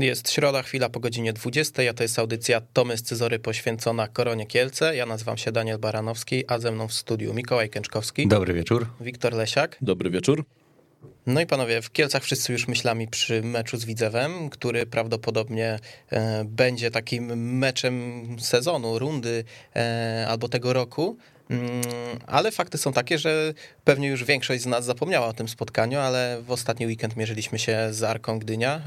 [0.00, 4.46] Jest środa, chwila po godzinie 20, a to jest audycja Tomy z Cyzory poświęcona Koronie
[4.46, 4.96] Kielce.
[4.96, 8.28] Ja nazywam się Daniel Baranowski, a ze mną w studiu Mikołaj Kęczkowski.
[8.28, 8.86] Dobry wieczór.
[9.00, 9.76] Wiktor Lesiak.
[9.80, 10.44] Dobry wieczór.
[11.26, 15.78] No i panowie, w Kielcach wszyscy już myślami przy meczu z Widzewem, który prawdopodobnie
[16.10, 17.24] e, będzie takim
[17.58, 19.44] meczem sezonu, rundy
[19.76, 21.16] e, albo tego roku.
[21.50, 21.82] Mm,
[22.26, 23.54] ale fakty są takie, że
[23.84, 27.88] pewnie już większość z nas zapomniała o tym spotkaniu, ale w ostatni weekend mierzyliśmy się
[27.90, 28.82] z Arką Gdynia,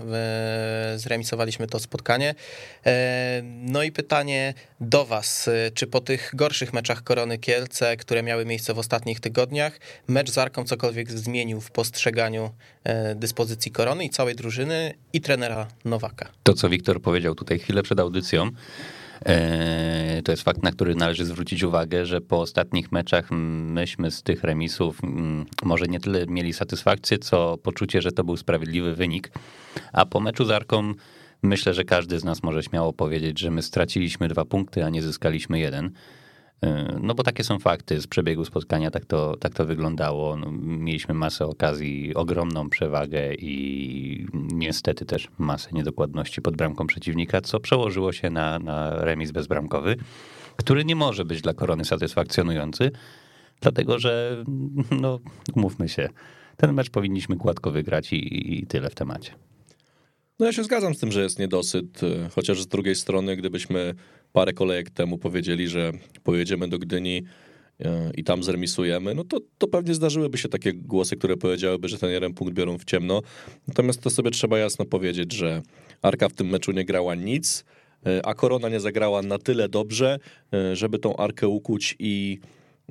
[0.95, 2.35] zremisowaliśmy to spotkanie.
[2.85, 8.45] E, no i pytanie do was, czy po tych gorszych meczach Korony Kielce, które miały
[8.45, 12.49] miejsce w ostatnich tygodniach, mecz z Arką cokolwiek zmienił w postrzeganiu
[12.83, 16.29] e, dyspozycji Korony i całej drużyny i trenera Nowaka?
[16.43, 18.49] To, co Wiktor powiedział tutaj chwilę przed audycją,
[20.23, 24.43] to jest fakt, na który należy zwrócić uwagę, że po ostatnich meczach myśmy z tych
[24.43, 24.99] remisów
[25.63, 29.31] może nie tyle mieli satysfakcję, co poczucie, że to był sprawiedliwy wynik.
[29.93, 30.93] A po meczu z Arką
[31.43, 35.01] myślę, że każdy z nas może śmiało powiedzieć, że my straciliśmy dwa punkty, a nie
[35.01, 35.91] zyskaliśmy jeden.
[36.63, 40.37] E, no bo takie są fakty z przebiegu spotkania, tak to, tak to wyglądało.
[40.37, 47.59] No, mieliśmy masę okazji, ogromną przewagę i niestety też masę niedokładności pod bramką przeciwnika, co
[47.59, 49.95] przełożyło się na, na remis bezbramkowy,
[50.55, 52.91] który nie może być dla Korony satysfakcjonujący,
[53.61, 54.43] dlatego że,
[54.91, 55.19] no
[55.55, 56.09] umówmy się,
[56.57, 59.31] ten mecz powinniśmy gładko wygrać i, i tyle w temacie.
[60.39, 62.01] No ja się zgadzam z tym, że jest niedosyt,
[62.35, 63.93] chociaż z drugiej strony, gdybyśmy
[64.33, 65.91] parę kolejek temu powiedzieli, że
[66.23, 67.23] pojedziemy do Gdyni
[67.79, 71.97] e, i tam zremisujemy, no to, to pewnie zdarzyłyby się takie głosy, które powiedziałyby, że
[71.97, 73.21] ten jeden punkt biorą w ciemno.
[73.67, 75.61] Natomiast to sobie trzeba jasno powiedzieć, że
[76.01, 77.65] Arka w tym meczu nie grała nic,
[78.05, 80.19] e, a Korona nie zagrała na tyle dobrze,
[80.53, 82.39] e, żeby tą Arkę ukuć i,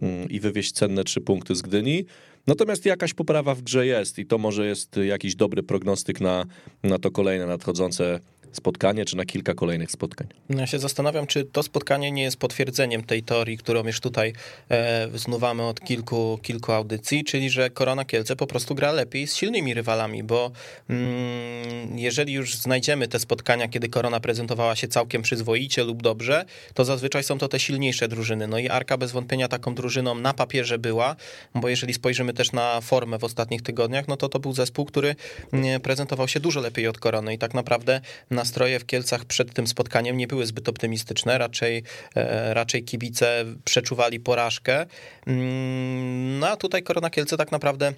[0.02, 2.04] mm, i wywieźć cenne trzy punkty z Gdyni.
[2.46, 6.44] Natomiast jakaś poprawa w grze jest i to może jest jakiś dobry prognostyk na,
[6.82, 8.20] na to kolejne nadchodzące
[8.52, 10.26] spotkanie, czy na kilka kolejnych spotkań.
[10.48, 14.32] Ja się zastanawiam, czy to spotkanie nie jest potwierdzeniem tej teorii, którą już tutaj
[14.70, 19.36] e, znuwamy od kilku, kilku audycji, czyli że Korona Kielce po prostu gra lepiej z
[19.36, 20.50] silnymi rywalami, bo
[20.90, 26.84] mm, jeżeli już znajdziemy te spotkania, kiedy Korona prezentowała się całkiem przyzwoicie lub dobrze, to
[26.84, 28.48] zazwyczaj są to te silniejsze drużyny.
[28.48, 31.16] No i Arka bez wątpienia taką drużyną na papierze była,
[31.54, 35.16] bo jeżeli spojrzymy też na formę w ostatnich tygodniach, no to to był zespół, który
[35.52, 39.54] mm, prezentował się dużo lepiej od Korony i tak naprawdę na nastroje w Kielcach przed
[39.54, 41.82] tym spotkaniem nie były zbyt optymistyczne, raczej,
[42.16, 44.86] e, raczej kibice przeczuwali porażkę.
[45.26, 47.92] Mm, no a tutaj Korona Kielce tak naprawdę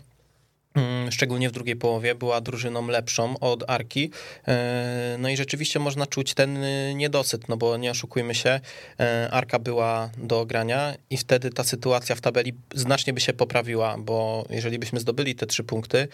[0.74, 4.10] mm, szczególnie w drugiej połowie, była drużyną lepszą od Arki.
[4.48, 6.58] E, no i rzeczywiście można czuć ten
[6.96, 8.60] niedosyt, no bo nie oszukujmy się,
[9.00, 13.96] e, Arka była do ogrania i wtedy ta sytuacja w tabeli znacznie by się poprawiła,
[13.98, 16.08] bo jeżeli byśmy zdobyli te trzy punkty,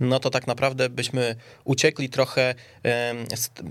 [0.00, 2.54] no to tak naprawdę byśmy uciekli trochę,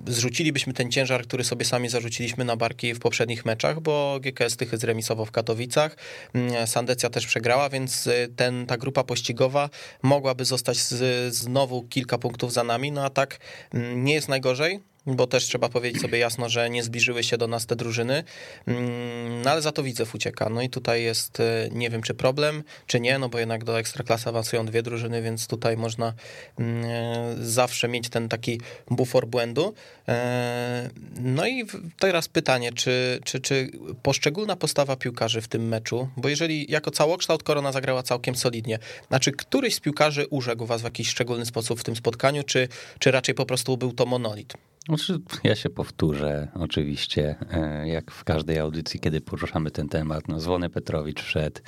[0.07, 4.77] zrzucilibyśmy ten ciężar, który sobie sami zarzuciliśmy na barki w poprzednich meczach, bo GKS Tychy
[4.77, 5.97] zremisował w Katowicach,
[6.33, 9.69] mm, Sandecja też przegrała, więc y, ten, ta grupa pościgowa
[10.01, 13.39] mogłaby zostać z, znowu kilka punktów za nami, no a tak
[13.73, 17.47] mm, nie jest najgorzej, bo też trzeba powiedzieć sobie jasno, że nie zbliżyły się do
[17.47, 18.23] nas te drużyny,
[18.65, 20.49] mm, no ale za to Widzew ucieka.
[20.49, 23.79] No i tutaj jest, e, nie wiem czy problem, czy nie, no bo jednak do
[23.79, 26.13] Ekstraklasy awansują dwie drużyny, więc tutaj można
[26.59, 28.61] mm, e, zawsze mieć ten taki
[28.91, 29.73] bufor błędu.
[30.07, 30.89] E,
[31.19, 31.65] no i
[31.99, 33.71] teraz pytanie, czy, czy, czy
[34.03, 39.31] poszczególna postawa piłkarzy w tym meczu, bo jeżeli jako całokształt Korona zagrała całkiem solidnie, znaczy
[39.31, 42.67] któryś z piłkarzy urzekł was w jakiś szczególny sposób w tym spotkaniu, czy,
[42.99, 44.53] czy raczej po prostu był to monolit?
[44.87, 50.27] Znaczy, ja się powtórzę, oczywiście, e, jak w każdej audycji, kiedy poruszamy ten temat.
[50.27, 51.61] No, Zwony Petrowicz wszedł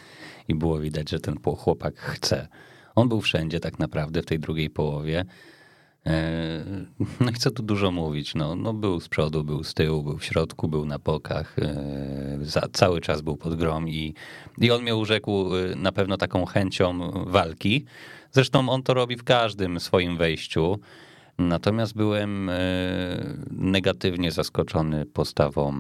[0.48, 2.48] i było widać, że ten chłopak chce.
[2.96, 5.26] On był wszędzie tak naprawdę w tej drugiej połowie.
[6.06, 6.66] E,
[7.20, 10.18] no i co tu dużo mówić, no, no był z przodu, był z tyłu, był
[10.18, 14.14] w środku, był na bokach, e, za, cały czas był pod grom i,
[14.58, 17.86] i on mnie urzekł na pewno taką chęcią walki.
[18.32, 20.80] Zresztą on to robi w każdym swoim wejściu.
[21.48, 22.60] Natomiast byłem e,
[23.52, 25.74] negatywnie zaskoczony postawą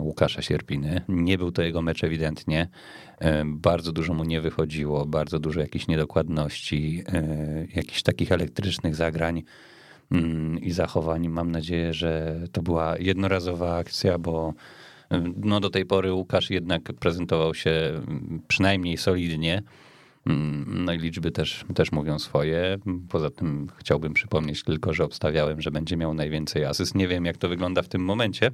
[0.00, 1.00] Łukasza Sierpiny.
[1.08, 2.68] Nie był to jego mecz ewidentnie.
[3.18, 9.42] E, bardzo dużo mu nie wychodziło, bardzo dużo jakichś niedokładności, e, jakichś takich elektrycznych zagrań
[10.12, 11.28] mm, i zachowań.
[11.28, 14.54] Mam nadzieję, że to była jednorazowa akcja, bo
[15.36, 18.02] no do tej pory Łukasz jednak prezentował się
[18.48, 19.62] przynajmniej solidnie.
[20.28, 22.78] Mm, no i liczby też, też mówią swoje.
[23.08, 26.94] Poza tym chciałbym przypomnieć tylko, że obstawiałem, że będzie miał najwięcej asyst.
[26.94, 28.50] Nie wiem, jak to wygląda w tym momencie,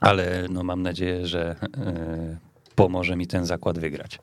[0.00, 2.38] ale no mam nadzieję, że e,
[2.74, 4.18] pomoże mi ten zakład wygrać.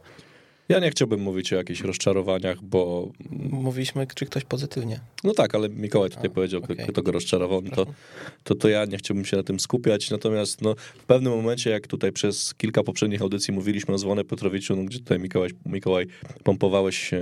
[0.70, 3.12] Ja nie chciałbym mówić o jakichś rozczarowaniach, bo...
[3.50, 5.00] Mówiliśmy, czy ktoś pozytywnie.
[5.24, 6.76] No tak, ale Mikołaj tutaj A, powiedział, okay.
[6.76, 7.86] kto go rozczarował, no to,
[8.44, 11.88] to, to ja nie chciałbym się na tym skupiać, natomiast no, w pewnym momencie, jak
[11.88, 16.08] tutaj przez kilka poprzednich audycji mówiliśmy o Zwonę Petrowiczu, no, gdzie tutaj Mikołaj, Mikołaj
[16.44, 17.20] pompowałeś e,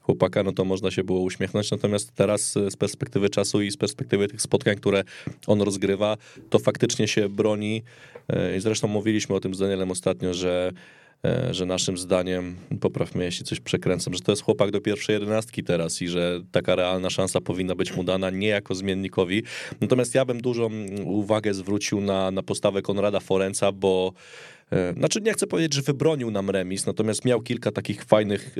[0.00, 3.76] chłopaka, no to można się było uśmiechnąć, natomiast teraz e, z perspektywy czasu i z
[3.76, 5.04] perspektywy tych spotkań, które
[5.46, 6.16] on rozgrywa,
[6.50, 7.82] to faktycznie się broni
[8.28, 10.72] e, i zresztą mówiliśmy o tym z Danielem ostatnio, że
[11.50, 15.64] że naszym zdaniem, popraw mnie jeśli coś przekręcam, że to jest chłopak do pierwszej jedenastki
[15.64, 19.42] teraz i że taka realna szansa powinna być mu dana nie jako zmiennikowi.
[19.80, 20.70] Natomiast ja bym dużą
[21.04, 24.53] uwagę zwrócił na, na postawę Konrada Forenca, bo E,
[24.96, 28.56] znaczy nie chcę powiedzieć, że wybronił nam remis, natomiast miał kilka takich fajnych,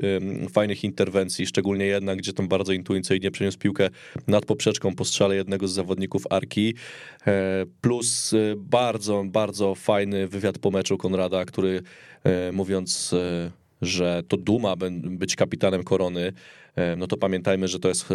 [0.52, 3.90] fajnych interwencji, szczególnie jedna, gdzie tam bardzo intuicyjnie przeniósł piłkę
[4.26, 6.74] nad poprzeczką po strzale jednego z zawodników Arki,
[7.26, 11.82] e, plus e, bardzo, bardzo fajny wywiad po meczu Konrada, który
[12.52, 13.14] mówiąc
[13.82, 16.32] że to duma być kapitanem korony,
[16.96, 18.06] no to pamiętajmy, że to jest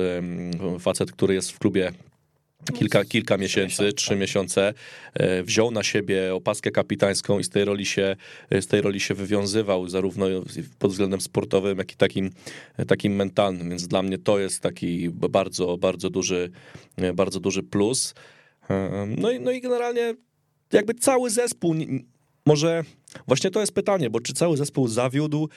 [0.79, 1.91] facet, który jest w klubie
[2.73, 4.73] kilka, kilka miesięcy, trzy miesiące,
[5.13, 8.15] e, wziął na siebie opaskę kapitańską i z tej roli się,
[8.51, 10.25] z tej roli się wywiązywał, zarówno
[10.79, 12.29] pod względem sportowym, jak i takim,
[12.87, 16.51] takim mentalnym, więc dla mnie to jest taki bardzo, bardzo duży,
[17.13, 18.13] bardzo duży plus.
[18.69, 20.15] E, no i, no i generalnie
[20.73, 21.75] jakby cały zespół,
[22.45, 22.83] może
[23.27, 25.49] właśnie to jest pytanie, bo czy cały zespół zawiódł,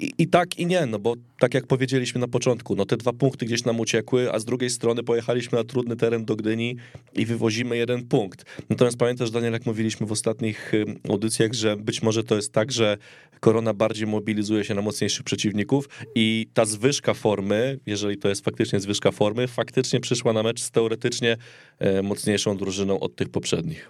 [0.00, 3.12] i, I, tak i nie, no bo tak jak powiedzieliśmy na początku, no te dwa
[3.12, 6.76] punkty gdzieś nam uciekły, a z drugiej strony pojechaliśmy na trudny teren do Gdyni
[7.14, 8.44] i wywozimy jeden punkt.
[8.70, 10.72] Natomiast pamiętasz, Daniel, jak mówiliśmy w ostatnich
[11.08, 12.98] audycjach, że być może to jest tak, że
[13.40, 18.80] korona bardziej mobilizuje się na mocniejszych przeciwników i ta zwyżka formy, jeżeli to jest faktycznie
[18.80, 21.36] zwyżka formy, faktycznie przyszła na mecz z teoretycznie
[21.78, 23.88] e, mocniejszą drużyną od tych poprzednich.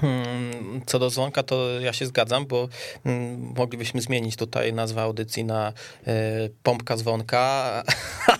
[0.00, 2.68] Hmm, co do dzwonka, to ja się zgadzam, bo
[3.04, 5.72] hmm, moglibyśmy zmienić tutaj nazwę audycji na
[6.06, 6.12] e,
[6.62, 7.82] pompka dzwonka,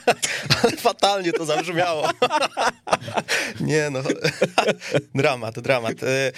[0.78, 2.08] fatalnie to zabrzmiało.
[3.60, 4.00] Nie no,
[5.14, 6.02] dramat, dramat.
[6.02, 6.32] E,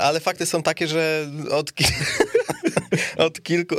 [0.00, 1.84] ale fakty są takie, że od, ki
[3.16, 3.76] od kilku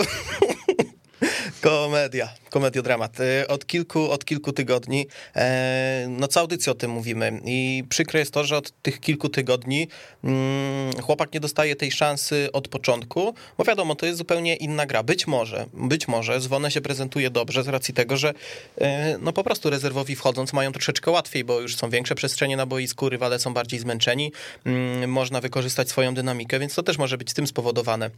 [1.64, 3.20] Komedia, komediodramat.
[3.20, 8.20] Y, od kilku, od kilku tygodni, e, no co audycję o tym mówimy i przykre
[8.20, 9.88] jest to, że od tych kilku tygodni
[10.24, 15.04] mm, chłopak nie dostaje tej szansy od początku, bo wiadomo, to jest zupełnie inna gra.
[15.04, 18.34] Być może, być może Zwonę się prezentuje dobrze z racji tego, że
[18.82, 22.66] e, no po prostu rezerwowi wchodząc mają troszeczkę łatwiej, bo już są większe przestrzenie na
[22.66, 24.32] boisku, rywale są bardziej zmęczeni,
[24.66, 28.10] mm, można wykorzystać swoją dynamikę, więc to też może być tym spowodowane.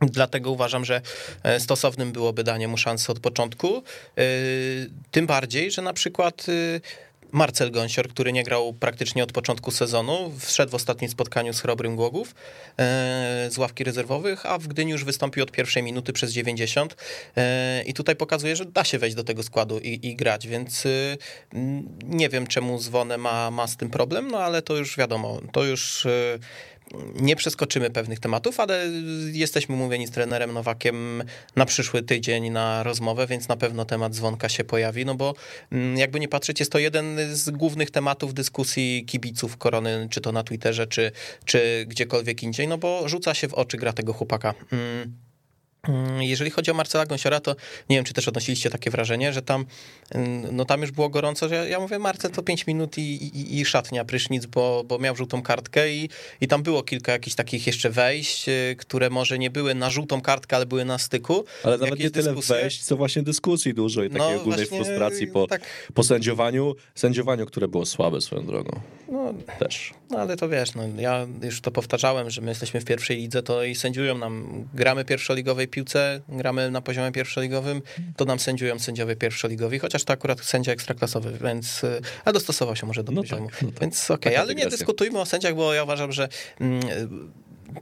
[0.00, 1.00] Dlatego uważam, że
[1.42, 3.76] e, stosownym byłoby danie mu szansy od początku.
[3.76, 4.22] E,
[5.10, 6.80] tym bardziej, że na przykład e,
[7.32, 11.96] Marcel Gąsior, który nie grał praktycznie od początku sezonu, wszedł w ostatnim spotkaniu z Chrobrym
[11.96, 12.34] Głogów
[13.48, 16.96] z ławki rezerwowych, a w Gdyni już wystąpił od pierwszej minuty przez 90
[17.86, 20.84] i tutaj pokazuje, że da się wejść do tego składu i, i grać, więc
[22.04, 25.64] nie wiem czemu Zwonę ma, ma z tym problem, no ale to już wiadomo, to
[25.64, 26.06] już
[27.14, 28.86] nie przeskoczymy pewnych tematów, ale
[29.32, 31.22] jesteśmy mówieni z trenerem Nowakiem
[31.56, 35.34] na przyszły tydzień na rozmowę, więc na pewno temat dzwonka się pojawi, no bo
[35.72, 40.32] mm, jakby nie patrzeć, jest to jeden z głównych tematów dyskusji kibiców korony, czy to
[40.32, 41.12] na Twitterze, czy,
[41.44, 44.54] czy gdziekolwiek indziej, no bo rzuca się w oczy gra tego chłopaka.
[44.72, 45.29] Mm.
[45.88, 47.56] Mm, jeżeli chodzi o Marcela Gąsiora, to
[47.90, 49.66] nie wiem, czy też odnosiliście takie wrażenie, że tam,
[50.10, 53.60] mm, no tam już było gorąco, że ja, mówię, Marcel to 5 minut i, i,
[53.60, 56.08] i, szatnia, prysznic, bo, bo miał żółtą kartkę i,
[56.40, 60.20] i tam było kilka jakichś takich jeszcze wejść, y, które może nie były na żółtą
[60.20, 61.44] kartkę, ale były na styku.
[61.64, 62.56] Ale nawet nie tyle dyskusje.
[62.56, 65.62] wejść, co właśnie dyskusji dużo i takiej no, ogólnej frustracji po, tak.
[65.94, 68.80] po sędziowaniu, sędziowaniu, które było słabe swoją drogą.
[69.08, 69.94] No, Też.
[70.10, 73.42] No ale to wiesz, no, ja już to powtarzałem, że my jesteśmy w pierwszej lidze,
[73.42, 77.82] to i sędziują nam, gramy pierwszoligowej piłce, gramy na poziomie pierwszoligowym,
[78.16, 82.86] to nam sędziują sędziowie pierwszoligowi, chociaż to akurat sędzia ekstraklasowy, więc, y, a dostosował się
[82.86, 83.50] może do no poziomu.
[83.50, 83.80] Tak, no tak.
[83.80, 86.28] Więc okej, okay, ale nie dyskutujmy o sędziach, bo ja uważam, że
[86.60, 86.80] mm,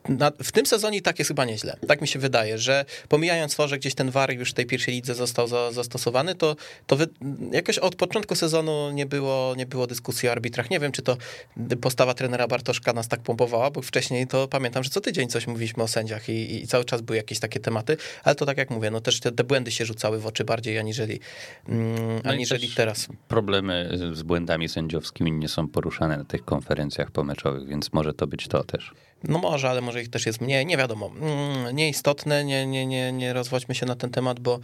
[0.08, 1.76] na, w tym sezonie tak jest chyba nieźle.
[1.88, 4.94] Tak mi się wydaje, że pomijając to, że gdzieś ten VAR już w tej pierwszej
[4.94, 7.06] lidze został za, zastosowany, to, to wy,
[7.52, 10.70] jakoś od początku sezonu nie było, nie było dyskusji o arbitrach.
[10.70, 11.16] Nie wiem, czy to
[11.80, 15.82] postawa trenera Bartoszka nas tak pompowała, bo wcześniej to pamiętam, że co tydzień coś mówiliśmy
[15.82, 18.90] o sędziach i, i cały czas były jakieś takie tematy, ale to tak jak mówię,
[18.90, 21.20] no też te, te błędy się rzucały w oczy bardziej aniżeli,
[21.68, 23.08] mm, no aniżeli teraz.
[23.28, 28.48] Problemy z błędami sędziowskimi nie są poruszane na tych konferencjach pomeczowych, więc może to być
[28.48, 28.92] to też.
[29.24, 31.10] No może, ale może ich też jest mniej, nie wiadomo.
[31.20, 34.58] Mm, nieistotne, nie, nie, nie, nie rozwodźmy się na ten temat, bo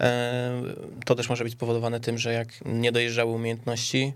[0.00, 0.62] e,
[1.04, 2.92] to też może być spowodowane tym, że jak nie
[3.32, 4.12] umiejętności,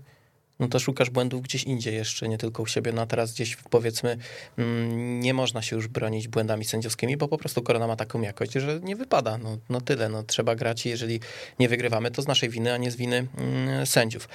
[0.63, 2.91] no to szukasz błędów gdzieś indziej jeszcze, nie tylko u siebie.
[2.91, 4.17] No a teraz gdzieś powiedzmy
[4.57, 8.51] mm, nie można się już bronić błędami sędziowskimi, bo po prostu korona ma taką jakość,
[8.51, 9.37] że nie wypada.
[9.37, 11.19] No, no tyle, no trzeba grać i jeżeli
[11.59, 14.29] nie wygrywamy, to z naszej winy, a nie z winy mm, sędziów.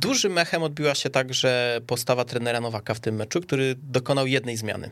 [0.00, 4.90] Dużym mechem odbiła się także postawa trenera Nowaka w tym meczu, który dokonał jednej zmiany.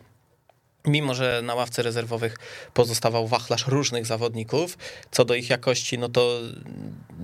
[0.86, 2.36] Mimo, że na ławce rezerwowych
[2.74, 4.78] pozostawał wachlarz różnych zawodników,
[5.10, 6.40] co do ich jakości, no to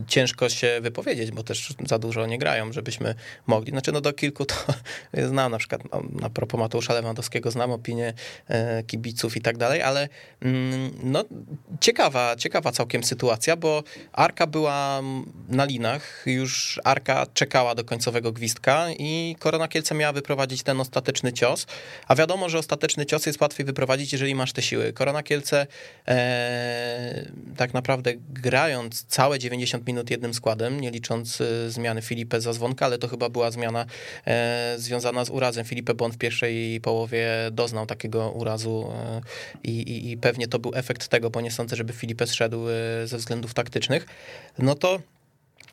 [0.09, 3.15] ciężko się wypowiedzieć, bo też za dużo nie grają, żebyśmy
[3.47, 3.71] mogli.
[3.71, 4.55] Znaczy, no do kilku to
[5.29, 8.15] znam, na przykład no, na propos Mateusza Lewandowskiego, znam opinię
[8.49, 10.09] e, kibiców i tak dalej, ale
[10.41, 11.25] mm, no
[11.81, 15.01] ciekawa, ciekawa całkiem sytuacja, bo Arka była
[15.49, 21.33] na linach, już Arka czekała do końcowego gwizdka i Korona Kielce miała wyprowadzić ten ostateczny
[21.33, 21.67] cios,
[22.09, 24.93] a wiadomo, że ostateczny cios jest łatwiej wyprowadzić, jeżeli masz te siły.
[24.93, 25.67] Korona Kielce
[26.09, 32.53] e, tak naprawdę grając całe 90 minut jednym składem, nie licząc e, zmiany Filipę za
[32.53, 33.87] dzwonka, ale to chyba była zmiana
[34.27, 39.21] e, związana z urazem Filipę, bo on w pierwszej połowie doznał takiego urazu e,
[39.65, 42.73] i, i, pewnie to był efekt tego, bo nie sądzę, żeby Filipę zszedł e,
[43.07, 44.07] ze względów taktycznych,
[44.59, 45.01] no to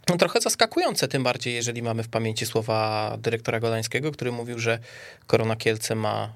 [0.10, 4.80] no, trochę zaskakujące, tym bardziej, jeżeli mamy w pamięci słowa dyrektora Golańskiego, który mówił, że
[5.28, 6.34] Korona Kielce ma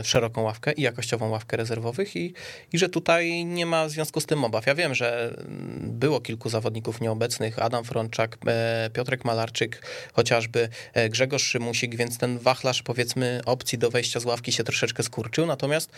[0.00, 2.34] y, szeroką ławkę i jakościową ławkę rezerwowych i,
[2.72, 4.66] i że tutaj nie ma w związku z tym obaw.
[4.66, 9.82] Ja wiem, że mm, było kilku zawodników nieobecnych, Adam Frączak, e, Piotrek Malarczyk,
[10.12, 15.02] chociażby e, Grzegorz Szymusik, więc ten wachlarz powiedzmy opcji do wejścia z ławki się troszeczkę
[15.02, 15.90] skurczył, natomiast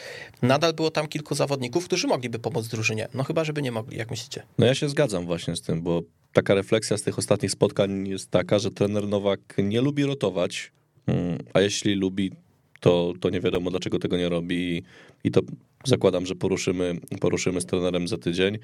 [0.42, 3.08] nadal było tam kilku zawodników, którzy mogliby pomóc drużynie.
[3.14, 4.42] No chyba, żeby nie mogli, jak myślicie?
[4.58, 8.30] No ja się zgadzam właśnie z tym, bo taka refleksja z tych ostatnich spotkań jest
[8.30, 10.72] taka, że trener Nowak nie lubi rotować,
[11.06, 12.32] mm, a jeśli lubi,
[12.80, 14.82] to, to nie wiadomo dlaczego tego nie robi
[15.24, 15.40] i to
[15.84, 18.58] zakładam, że poruszymy, poruszymy z trenerem za tydzień,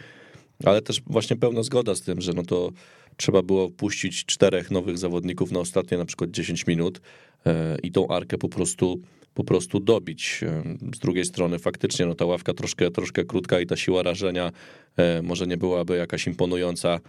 [0.65, 2.71] ale też właśnie pełna zgoda z tym, że no to
[3.17, 7.01] trzeba było puścić czterech nowych zawodników na ostatnie na przykład 10 minut
[7.47, 9.01] e, i tą arkę po prostu
[9.35, 10.41] po prostu dobić.
[10.43, 10.63] E,
[10.95, 14.53] z drugiej strony faktycznie no ta ławka troszkę, troszkę krótka i ta siła rażenia
[14.97, 17.01] e, może nie byłaby jakaś imponująca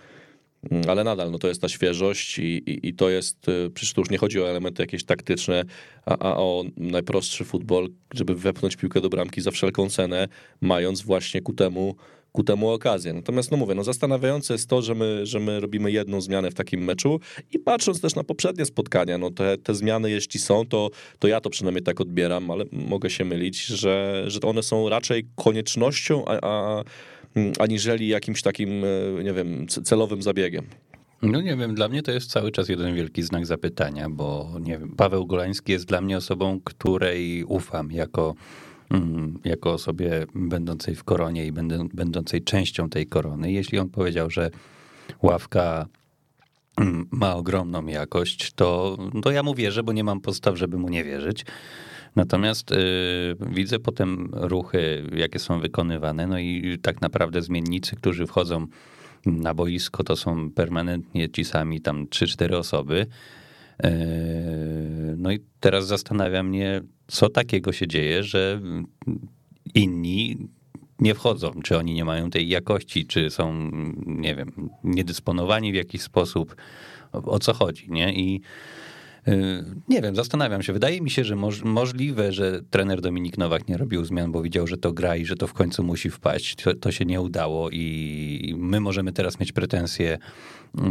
[0.88, 4.02] ale nadal no to jest ta świeżość i, i, i, to jest, y, przecież tu
[4.02, 5.64] już nie chodzi o elementy jakieś taktyczne,
[6.06, 10.28] a, a, o najprostszy futbol, żeby wepchnąć piłkę do bramki za wszelką cenę,
[10.62, 11.96] mając właśnie ku temu,
[12.32, 13.14] ku temu okazję.
[13.14, 16.54] Natomiast no mówię, no zastanawiające jest to, że my, że my robimy jedną zmianę w
[16.54, 17.20] takim meczu
[17.52, 21.42] i patrząc też na poprzednie spotkania, no te, te zmiany jeśli są, to, to ja
[21.42, 26.40] to przynajmniej tak odbieram, ale mogę się mylić, że, że one są raczej koniecznością, a,
[26.42, 27.15] a Mm,
[27.60, 28.70] aniżeli jakimś takim,
[29.20, 30.66] e, nie wiem, celowym zabiegiem.
[31.22, 34.78] No nie wiem, dla mnie to jest cały czas jeden wielki znak zapytania, bo nie
[34.80, 38.36] wiem, Paweł Golański jest dla mnie osobą, której ufam jako,
[38.92, 41.52] mm, jako osobie będącej w koronie i
[41.94, 43.52] będącej częścią tej korony.
[43.52, 44.52] Jeśli on powiedział, że
[45.22, 45.88] ławka
[46.78, 50.90] mm, ma ogromną jakość, to, to ja mu wierzę, bo nie mam podstaw, żeby mu
[50.90, 51.46] nie wierzyć.
[52.16, 52.76] Natomiast y,
[53.50, 58.68] widzę potem ruchy, jakie są wykonywane, no i tak naprawdę zmiennicy, którzy wchodzą
[59.26, 63.08] na boisko, to są permanentnie ci sami tam 3-4 osoby.
[63.86, 63.90] Y,
[65.18, 68.62] no i teraz zastanawia mnie, co takiego się dzieje, że
[69.74, 70.38] inni
[71.00, 73.72] nie wchodzą, czy oni nie mają tej jakości, czy są,
[74.06, 76.56] nie wiem, niedysponowani w jakiś sposób,
[77.12, 78.14] o co chodzi, nie?
[78.14, 78.42] I
[79.90, 80.74] nie wiem, zastanawiam się.
[80.74, 84.68] Wydaje mi się, że moż, możliwe, że trener Dominik Nowak nie robił zmian, bo widział,
[84.68, 86.56] że to gra i że to w końcu musi wpaść.
[86.56, 90.18] To, to się nie udało i my możemy teraz mieć pretensje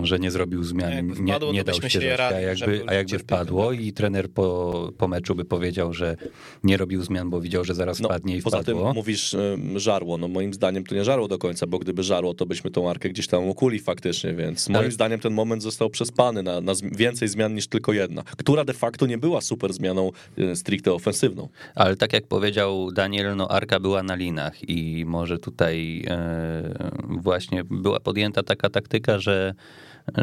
[0.02, 3.92] że nie zrobił zmian, nie, nie dał się, się a jakby, a jakby wpadło i
[3.92, 6.16] trener po, po meczu by powiedział, że
[6.64, 8.80] nie robił zmian, bo widział, że zaraz no, wpadnie i poza wpadło.
[8.80, 9.36] Poza tym mówisz
[9.76, 12.90] żarło, no moim zdaniem to nie żarło do końca, bo gdyby żarło, to byśmy tą
[12.90, 14.90] arkę gdzieś tam ukuli faktycznie, więc moim Ale...
[14.90, 19.06] zdaniem ten moment został przespany na, na więcej zmian niż tylko jedna, która de facto
[19.06, 21.48] nie była super zmianą e, stricte ofensywną.
[21.74, 27.64] Ale tak jak powiedział Daniel, no arka była na linach i może tutaj e, właśnie
[27.64, 29.54] była podjęta taka taktyka, że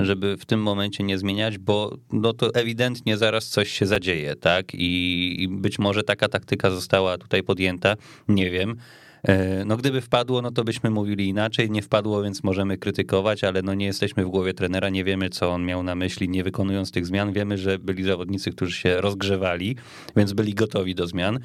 [0.02, 4.66] żeby w tym momencie nie zmieniać, bo no to ewidentnie zaraz coś się zadzieje, tak?
[4.74, 7.96] I, być może taka taktyka została tutaj podjęta,
[8.28, 8.76] nie wiem.
[9.24, 13.62] E, no gdyby wpadło, no to byśmy mówili inaczej, nie wpadło, więc możemy krytykować, ale
[13.62, 16.92] no nie jesteśmy w głowie trenera, nie wiemy, co on miał na myśli, nie wykonując
[16.92, 17.34] tych zmian.
[17.34, 19.76] Wiemy, że byli zawodnicy, którzy się rozgrzewali,
[20.16, 21.40] więc byli gotowi do zmian.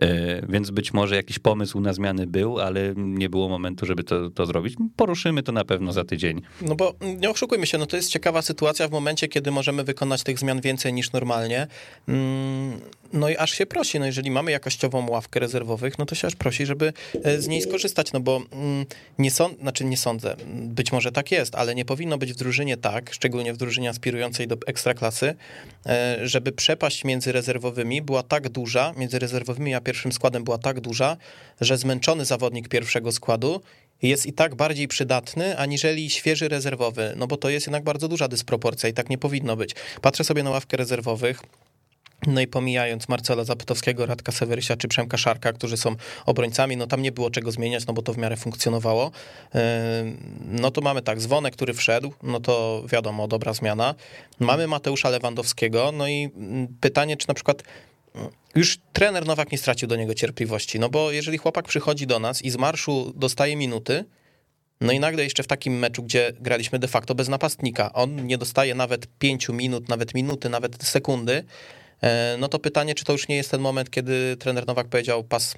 [0.00, 4.30] E, więc być może jakiś pomysł na zmiany był, ale nie było momentu, żeby to,
[4.30, 4.74] to zrobić.
[4.96, 6.42] Poruszymy to na pewno za tydzień.
[6.62, 10.22] No bo nie oszukujmy się, no to jest ciekawa sytuacja w momencie, kiedy możemy wykonać
[10.22, 11.66] tych zmian więcej niż normalnie.
[13.12, 16.36] No i aż się prosi, no jeżeli mamy jakościową ławkę rezerwowych, no to się aż
[16.36, 16.92] prosi, żeby
[17.24, 18.86] e, z niej skorzystać, no bo mm,
[19.18, 22.76] nie sądzę, znaczy nie sądzę, być może tak jest, ale nie powinno być w drużynie
[22.76, 25.34] tak, szczególnie w drużynie aspirującej do ekstraklasy,
[25.86, 30.80] e, żeby przepaść między rezerwowymi była tak duża, między rezerwowymi a pierwszym składem była tak
[30.80, 31.16] duża,
[31.60, 33.60] że zmęczony zawodnik pierwszego składu
[34.02, 38.28] jest i tak bardziej przydatny, aniżeli świeży rezerwowy, no bo to jest jednak bardzo duża
[38.28, 39.74] dysproporcja i tak nie powinno być.
[40.02, 41.42] Patrzę sobie na ławkę rezerwowych,
[42.26, 45.96] no i pomijając Marcela Zapytowskiego, Radka Sewerysia czy Przemka Szarka, którzy są
[46.26, 49.10] obrońcami, no tam nie było czego zmieniać, no bo to w miarę funkcjonowało.
[50.44, 53.94] No to mamy tak, Zwonek, który wszedł, no to wiadomo, dobra zmiana.
[54.40, 57.62] Mamy Mateusza Lewandowskiego, no i mm, pytanie, czy na przykład
[58.54, 62.42] już trener Nowak nie stracił do niego cierpliwości, no bo jeżeli chłopak przychodzi do nas
[62.42, 64.04] i z marszu dostaje minuty,
[64.80, 68.38] no i nagle jeszcze w takim meczu, gdzie graliśmy de facto bez napastnika, on nie
[68.38, 71.44] dostaje nawet pięciu minut, nawet minuty, nawet sekundy,
[72.38, 75.54] no to pytanie, czy to już nie jest ten moment, kiedy trener Nowak powiedział pas.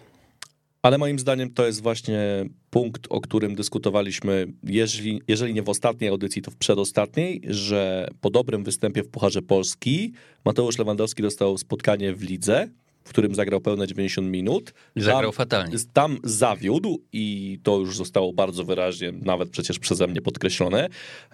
[0.83, 6.11] Ale moim zdaniem to jest właśnie punkt, o którym dyskutowaliśmy, jeżeli, jeżeli nie w ostatniej
[6.11, 10.13] audycji, to w przedostatniej, że po dobrym występie w Pucharze Polski
[10.45, 12.69] Mateusz Lewandowski dostał spotkanie w lidze,
[13.05, 14.75] w którym zagrał pełne 90 minut.
[14.97, 15.77] I zagrał tam, fatalnie.
[15.93, 20.89] Tam zawiódł i to już zostało bardzo wyraźnie, nawet przecież przeze mnie podkreślone.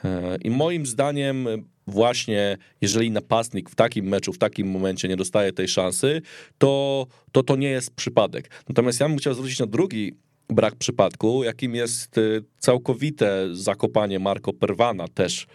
[0.05, 1.47] E, I moim zdaniem
[1.87, 6.23] właśnie jeżeli napastnik w takim meczu, w takim momencie nie dostaje tej szansy,
[6.59, 8.51] to to, to nie jest przypadek.
[8.69, 10.15] Natomiast ja bym chciał zwrócić na drugi
[10.49, 12.21] brak przypadku, jakim jest e,
[12.59, 15.47] całkowite zakopanie Marco Perwana też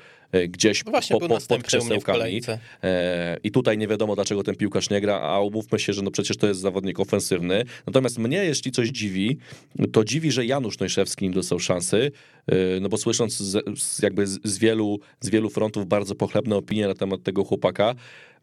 [0.49, 2.41] gdzieś no właśnie, po, po, pod krzesełkami.
[2.83, 6.11] E, I tutaj nie wiadomo, dlaczego ten piłkarz nie gra, a umówmy się, że no
[6.11, 7.63] przecież to jest zawodnik ofensywny.
[7.87, 9.37] Natomiast mnie, jeśli coś dziwi,
[9.91, 12.11] to dziwi, że Janusz Nojszewski nie dostał szansy,
[12.47, 16.93] e, no bo słysząc z, jakby z wielu, z wielu frontów bardzo pochlebne opinie na
[16.93, 17.95] temat tego chłopaka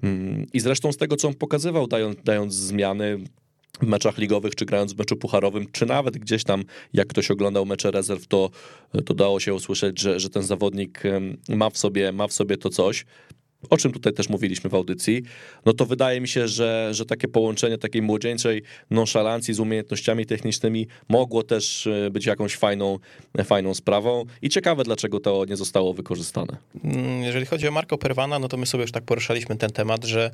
[0.03, 3.19] mm, i zresztą z tego, co on pokazywał, dając, dając zmiany,
[3.83, 7.67] w meczach ligowych, czy grając w meczu pucharowym, czy nawet gdzieś tam, jak ktoś oglądał
[7.67, 8.51] mecze rezerw, to,
[9.07, 11.03] to dało się usłyszeć, że, że ten zawodnik
[11.49, 13.05] ma w sobie, ma w sobie to coś
[13.71, 15.23] o czym tutaj też mówiliśmy w audycji,
[15.67, 20.87] no to wydaje mi się, że, że takie połączenie takiej młodzieńczej nonszalancji z umiejętnościami technicznymi
[21.09, 22.99] mogło też e, być jakąś fajną,
[23.45, 26.57] fajną sprawą i ciekawe, dlaczego to nie zostało wykorzystane.
[26.85, 30.05] Mm, jeżeli chodzi o Marco Perwana, no to my sobie już tak poruszaliśmy ten temat,
[30.05, 30.31] że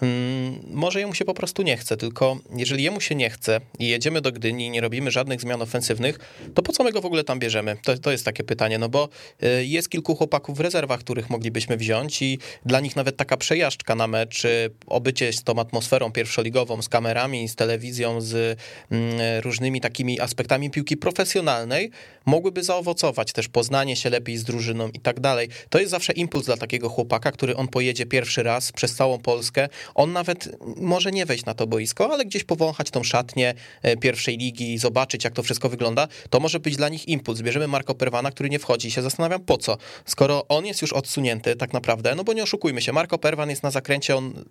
[0.00, 3.88] hmm, może jemu się po prostu nie chce, tylko jeżeli jemu się nie chce i
[3.88, 6.18] jedziemy do Gdyni i nie robimy żadnych zmian ofensywnych,
[6.54, 7.76] to po co my go w ogóle tam bierzemy?
[7.84, 9.08] To, to jest takie pytanie, no bo
[9.42, 13.94] e, jest kilku chłopaków w rezerwach, których moglibyśmy wziąć i dla nich nawet taka przejażdżka
[13.94, 14.42] na mecz,
[14.86, 18.58] obycie z tą atmosferą pierwszoligową, z kamerami, z telewizją, z
[18.90, 21.90] mm, różnymi takimi aspektami piłki profesjonalnej,
[22.26, 25.48] mogłyby zaowocować też poznanie się lepiej z drużyną i tak dalej.
[25.70, 29.68] To jest zawsze impuls dla takiego chłopaka, który on pojedzie pierwszy raz przez całą Polskę.
[29.94, 34.38] On nawet może nie wejść na to boisko, ale gdzieś powąchać tą szatnię e, pierwszej
[34.38, 36.08] ligi, zobaczyć jak to wszystko wygląda.
[36.30, 37.42] To może być dla nich impuls.
[37.42, 40.92] Bierzemy Marco Perwana, który nie wchodzi i się zastanawiam po co, skoro on jest już
[40.92, 44.44] odsunięty tak naprawdę, no bo nie oszukujmy się, Marco Perwan jest na zakręcie, on,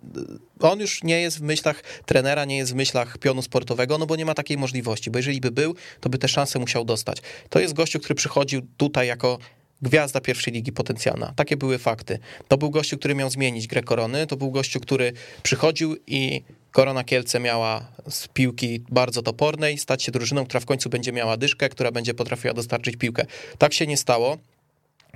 [0.60, 4.16] on już nie jest w myślach trenera, nie jest w myślach pionu sportowego, no bo
[4.16, 7.18] nie ma takiej możliwości, bo jeżeli by był, to by te szanse musiał dostać.
[7.50, 9.38] To jest gościu, który przychodził tutaj jako
[9.82, 11.32] gwiazda pierwszej ligi potencjalna.
[11.36, 12.18] Takie były fakty.
[12.48, 16.42] To był gościu, który miał zmienić grę korony, to był gościu, który przychodził i
[16.72, 21.36] Korona Kielce miała z piłki bardzo topornej stać się drużyną, która w końcu będzie miała
[21.36, 23.26] dyszkę, która będzie potrafiła dostarczyć piłkę.
[23.58, 24.38] Tak się nie stało.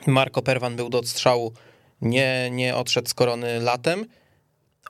[0.07, 1.53] Marco Perwan był do odstrzału
[2.03, 4.05] nie, nie odszedł z korony latem.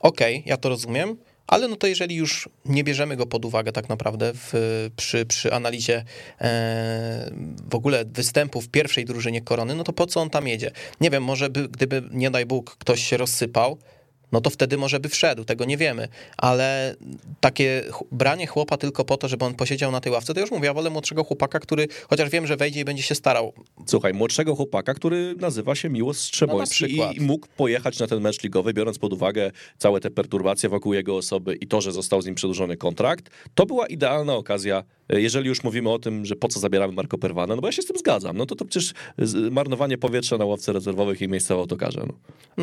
[0.01, 3.71] Okej, okay, ja to rozumiem, ale no to jeżeli już nie bierzemy go pod uwagę
[3.71, 4.53] tak naprawdę w,
[4.95, 6.03] przy, przy analizie
[6.41, 7.31] e,
[7.69, 10.71] w ogóle występu w pierwszej drużynie korony, no to po co on tam jedzie?
[11.01, 13.77] Nie wiem, może by, gdyby, nie daj Bóg, ktoś się rozsypał,
[14.31, 16.07] no to wtedy może by wszedł, tego nie wiemy.
[16.37, 16.95] Ale
[17.39, 20.65] takie branie chłopa tylko po to, żeby on posiedział na tej ławce, to już mówię,
[20.65, 23.53] ja wolę młodszego chłopaka, który chociaż wiem, że wejdzie i będzie się starał.
[23.85, 28.43] Słuchaj, młodszego chłopaka, który nazywa się Miłosz Strzeboński no i mógł pojechać na ten mecz
[28.43, 32.25] ligowy, biorąc pod uwagę całe te perturbacje wokół jego osoby i to, że został z
[32.25, 34.83] nim przedłużony kontrakt, to była idealna okazja
[35.19, 37.81] jeżeli już mówimy o tym, że po co zabieramy Marco Perwana, no bo ja się
[37.81, 38.93] z tym zgadzam, no to to przecież
[39.51, 42.03] marnowanie powietrza na ławce rezerwowych i miejsca w autokarze.
[42.07, 42.13] No.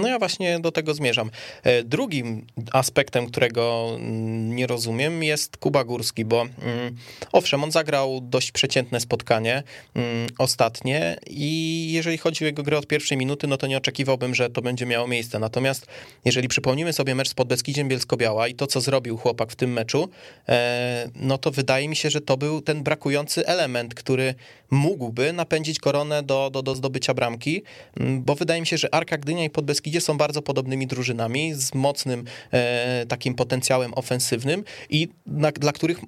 [0.03, 1.31] no ja właśnie do tego zmierzam.
[1.63, 6.97] E, drugim aspektem, którego mm, nie rozumiem jest Kuba Górski, bo mm,
[7.33, 9.63] owszem, on zagrał dość przeciętne spotkanie
[9.95, 14.35] mm, ostatnie i jeżeli chodzi o jego grę od pierwszej minuty, no to nie oczekiwałbym,
[14.35, 15.39] że to będzie miało miejsce.
[15.39, 15.87] Natomiast
[16.25, 20.09] jeżeli przypomnimy sobie mecz z Podbeskidziem Bielsko-Biała i to, co zrobił chłopak w tym meczu,
[20.49, 24.35] e, no to wydaje mi się, że to był ten brakujący element, który
[24.71, 27.63] mógłby napędzić koronę do, do, do zdobycia bramki,
[28.01, 31.48] bo wydaje mi się, że Arka Gdynia i Podbeskidzie są bardzo podobnymi drużynami.
[31.55, 36.01] Z mocnym e, takim potencjałem ofensywnym i na, dla których,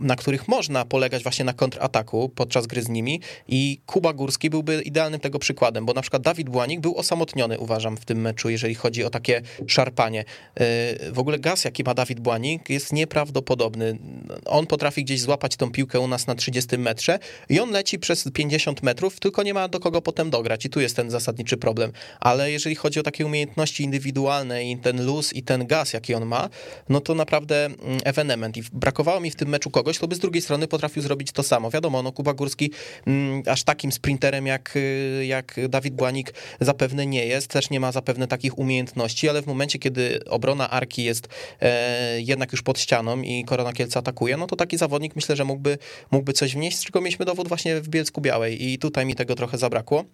[0.00, 4.82] na których można polegać właśnie na kontrataku podczas gry z nimi i Kuba Górski byłby
[4.82, 8.74] idealnym tego przykładem, bo na przykład Dawid Błanik był osamotniony, uważam, w tym meczu, jeżeli
[8.74, 10.20] chodzi o takie szarpanie.
[10.20, 13.98] E, w ogóle gaz, jaki ma Dawid Błanik jest nieprawdopodobny.
[14.46, 18.24] On potrafi gdzieś złapać tą piłkę u nas na 30 metrze i on leci przez
[18.34, 21.92] 50 metrów, tylko nie ma do kogo potem dograć i tu jest ten zasadniczy problem.
[22.20, 26.26] Ale jeżeli chodzi o takie umiejętności indywidualne i ten luz i ten gaz, jaki on
[26.26, 26.48] ma,
[26.88, 28.56] no to naprawdę mm, ewenement.
[28.56, 31.42] I brakowało mi w tym meczu kogoś, kto by z drugiej strony potrafił zrobić to
[31.42, 31.70] samo.
[31.70, 32.70] Wiadomo, no Kuba Górski
[33.06, 37.92] mm, aż takim sprinterem jak, y, jak Dawid Błanik zapewne nie jest, też nie ma
[37.92, 41.28] zapewne takich umiejętności, ale w momencie, kiedy obrona Arki jest
[41.60, 45.44] e, jednak już pod ścianą i Korona Kielce atakuje, no to taki zawodnik myślę, że
[45.44, 45.78] mógłby,
[46.10, 49.34] mógłby coś wnieść, z czego mieliśmy dowód właśnie w Bielsku Białej i tutaj mi tego
[49.34, 50.04] trochę zabrakło.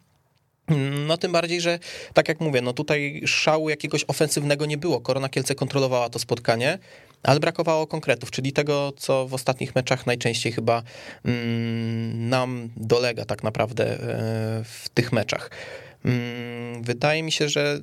[1.07, 1.79] No tym bardziej, że
[2.15, 5.01] tak jak mówię, no tutaj szału jakiegoś ofensywnego nie było.
[5.01, 6.79] Korona Kielce kontrolowała to spotkanie,
[7.23, 10.83] ale brakowało konkretów, czyli tego, co w ostatnich meczach najczęściej chyba
[11.25, 13.97] mm, nam dolega tak naprawdę e,
[14.65, 15.51] w tych meczach.
[16.05, 17.81] Mm, wydaje mi się, że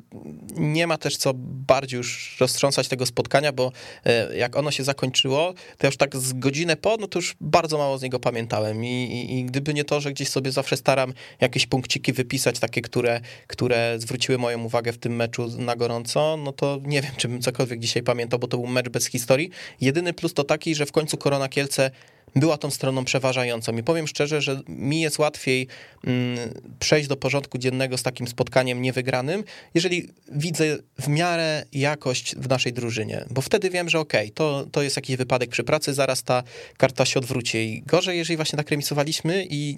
[0.56, 3.72] nie ma też co bardziej już roztrząsać tego spotkania, bo
[4.06, 7.78] e, jak ono się zakończyło, to już tak z godzinę po, no to już bardzo
[7.78, 8.86] mało z niego pamiętałem.
[8.86, 12.82] I, i, i gdyby nie to, że gdzieś sobie zawsze staram jakieś punkciki wypisać, takie,
[12.82, 17.28] które, które zwróciły moją uwagę w tym meczu na gorąco, no to nie wiem, czy
[17.28, 19.50] bym cokolwiek dzisiaj pamiętał, bo to był mecz bez historii.
[19.82, 21.92] Jedyny plus to taki, że w końcu Korona Kielce
[22.36, 23.78] była tą stroną przeważającą.
[23.78, 25.68] I powiem szczerze, że mi jest łatwiej
[26.04, 26.38] mm,
[26.80, 32.74] przejść do porządku dziennego z takim spotkaniem niewygranym, jeżeli widzę w miarę jakość w naszej
[32.74, 36.24] drużynie, bo wtedy wiem, że okej, okay, to, to jest jakiś wypadek przy pracy, zaraz
[36.24, 36.44] ta
[36.78, 37.58] karta się odwróci.
[37.58, 39.76] I gorzej, jeżeli właśnie tak remisowaliśmy i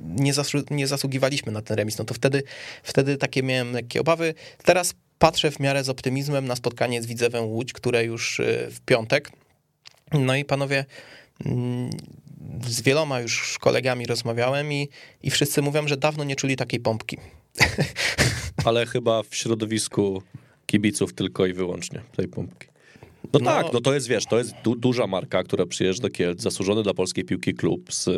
[0.00, 0.32] nie,
[0.70, 2.42] nie zasługiwaliśmy na ten remis, no to wtedy,
[2.82, 4.34] wtedy takie miałem lekkie obawy.
[4.64, 8.80] Teraz patrzę w miarę z optymizmem na spotkanie z Widzewem Łódź, które już y, w
[8.80, 9.30] piątek.
[10.12, 10.84] No i panowie,
[12.66, 14.88] z wieloma już kolegami rozmawiałem i,
[15.22, 17.16] i wszyscy mówią, że dawno nie czuli takiej pompki.
[18.64, 20.22] Ale chyba w środowisku
[20.66, 22.73] kibiców tylko i wyłącznie tej pompki.
[23.38, 23.80] No, no, tak, no.
[23.80, 27.24] to jest, wiesz, to jest du duża marka, która przyjeżdża do Kielc, zasłużony dla polskiej
[27.24, 28.08] piłki klub z,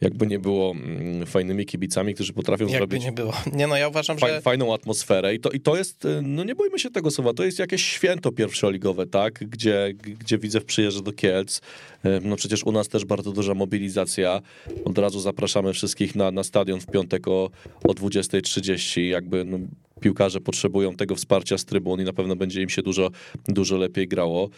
[0.00, 3.04] jakby nie było, mm, fajnymi kibicami, którzy potrafią jakby zrobić...
[3.04, 3.32] nie było.
[3.52, 4.40] Nie no, ja uważam, że...
[4.40, 7.44] Fajną atmosferę i to, i to jest, y, no nie bójmy się tego słowa, to
[7.44, 12.72] jest jakieś święto pierwszoligowe, tak, gdzie, gdzie widzę przyjeżdża do Kielc, y, no przecież u
[12.72, 14.42] nas też bardzo duża mobilizacja,
[14.84, 17.50] od razu zapraszamy wszystkich na, na stadion w piątek o,
[17.84, 19.58] o 20.30, jakby no,
[20.00, 23.10] piłkarze potrzebują tego wsparcia z trybun i na pewno będzie im się dużo,
[23.48, 24.50] dużo lepiej grało.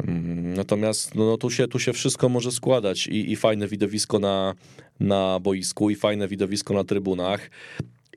[0.00, 4.18] Mm, natomiast no, no, tu, się, tu się wszystko może składać i, i fajne widowisko
[4.18, 4.54] na,
[5.00, 7.50] na boisku, i fajne widowisko na trybunach.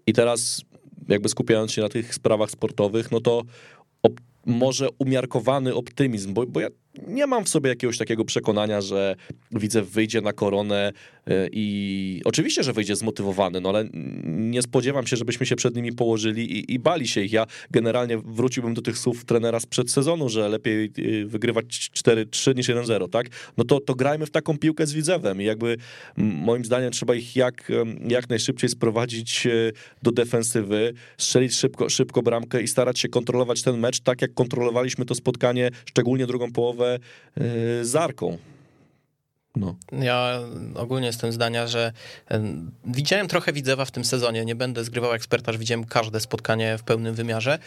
[0.07, 0.61] I teraz,
[1.07, 3.43] jakby skupiając się na tych sprawach sportowych, no to
[4.07, 6.67] op- może umiarkowany optymizm, bo, bo ja
[7.07, 9.15] nie mam w sobie jakiegoś takiego przekonania, że
[9.51, 10.93] widzę wyjdzie na koronę
[11.27, 13.89] e, i oczywiście, że wyjdzie zmotywowany, no ale
[14.23, 17.33] nie spodziewam się, żebyśmy się przed nimi położyli i, i bali się ich.
[17.33, 22.69] Ja generalnie wróciłbym do tych słów trenera sprzed sezonu, że lepiej e, wygrywać 4-3 niż
[22.69, 23.27] 1-0, tak?
[23.57, 25.77] No to, to grajmy w taką piłkę z Widzewem i jakby
[26.17, 27.71] moim zdaniem trzeba ich jak,
[28.07, 29.51] jak najszybciej sprowadzić e,
[30.03, 35.05] do defensywy, strzelić szybko, szybko bramkę i starać się kontrolować ten mecz tak, jak kontrolowaliśmy
[35.05, 36.84] to spotkanie, szczególnie drugą połowę
[37.41, 38.37] Y, z Arką.
[39.55, 39.75] No.
[39.91, 40.39] Ja
[40.75, 41.91] ogólnie jestem zdania, że
[42.85, 44.45] widziałem trochę Widzewa w tym sezonie.
[44.45, 47.59] Nie będę zgrywał eksperta, że widziałem każde spotkanie w pełnym wymiarze,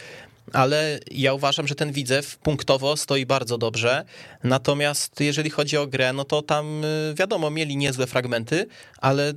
[0.53, 4.05] ale ja uważam, że ten Widzew punktowo stoi bardzo dobrze.
[4.43, 9.33] Natomiast jeżeli chodzi o grę, no to tam y, wiadomo, mieli niezłe fragmenty, ale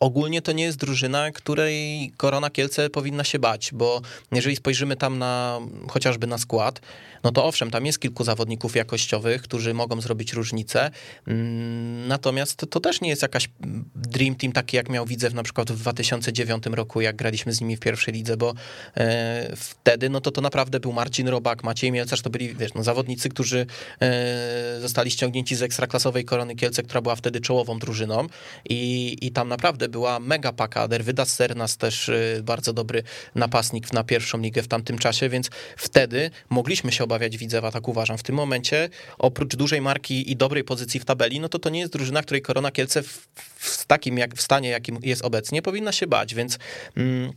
[0.00, 4.00] ogólnie to nie jest drużyna, której Korona Kielce powinna się bać, bo
[4.32, 6.80] jeżeli spojrzymy tam na chociażby na skład,
[7.24, 10.90] no to owszem, tam jest kilku zawodników jakościowych, którzy mogą zrobić różnicę,
[11.26, 13.48] mm, natomiast to też nie jest jakaś
[13.94, 17.76] dream team taki, jak miał Widzew na przykład w 2009 roku, jak graliśmy z nimi
[17.76, 18.54] w pierwszej lidze, bo
[18.96, 22.82] e, wtedy no to to naprawdę był Marcin Robak, Maciej Mielcarz, to byli wiesz, no,
[22.82, 23.66] zawodnicy, którzy
[24.00, 28.26] e, zostali ściągnięci z ekstraklasowej Korony Kielce, która była wtedy czołową drużyną
[28.68, 33.02] i, i tam naprawdę była mega paka, Derwyda Sernas też e, bardzo dobry
[33.34, 37.88] napastnik na pierwszą ligę w tamtym czasie, więc wtedy mogliśmy się obawiać obawiać Widzewa, tak
[37.88, 38.18] uważam.
[38.18, 41.80] W tym momencie, oprócz dużej marki i dobrej pozycji w tabeli, no to to nie
[41.80, 45.92] jest drużyna, której Korona Kielce w, w takim jak, w stanie, jakim jest obecnie, powinna
[45.92, 46.58] się bać, więc...
[46.96, 47.32] Mm,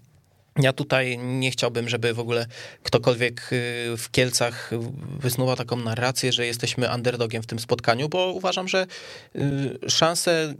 [0.62, 2.46] ja tutaj nie chciałbym, żeby w ogóle
[2.84, 4.72] ktokolwiek y, w Kielcach
[5.20, 8.88] wysnuwał taką narrację, że jesteśmy underdogiem w tym spotkaniu, bo uważam, że
[9.36, 10.54] y, szanse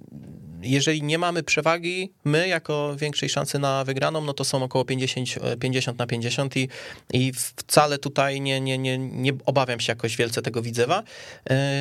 [0.62, 5.30] jeżeli nie mamy przewagi, my jako większej szansy na wygraną, no to są około 50,
[5.60, 6.70] 50 na 50 i,
[7.14, 11.04] i wcale tutaj nie, nie, nie, nie obawiam się jakoś wielce tego Widzewa,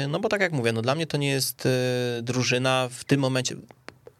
[0.09, 1.69] no bo tak jak mówię, no dla mnie to nie jest
[2.23, 3.57] drużyna w tym momencie,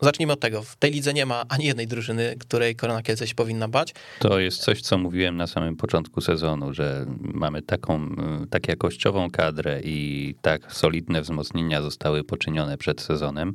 [0.01, 0.63] Zacznijmy od tego.
[0.63, 3.95] W tej lidze nie ma ani jednej drużyny, której Korona Kielce się powinna bać.
[4.19, 8.17] To jest coś, co mówiłem na samym początku sezonu, że mamy taką,
[8.51, 13.55] tak jakościową kadrę i tak solidne wzmocnienia zostały poczynione przed sezonem,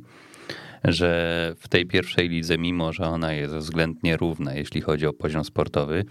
[0.84, 5.44] że w tej pierwszej lidze, mimo że ona jest względnie równa, jeśli chodzi o poziom
[5.44, 6.04] sportowy,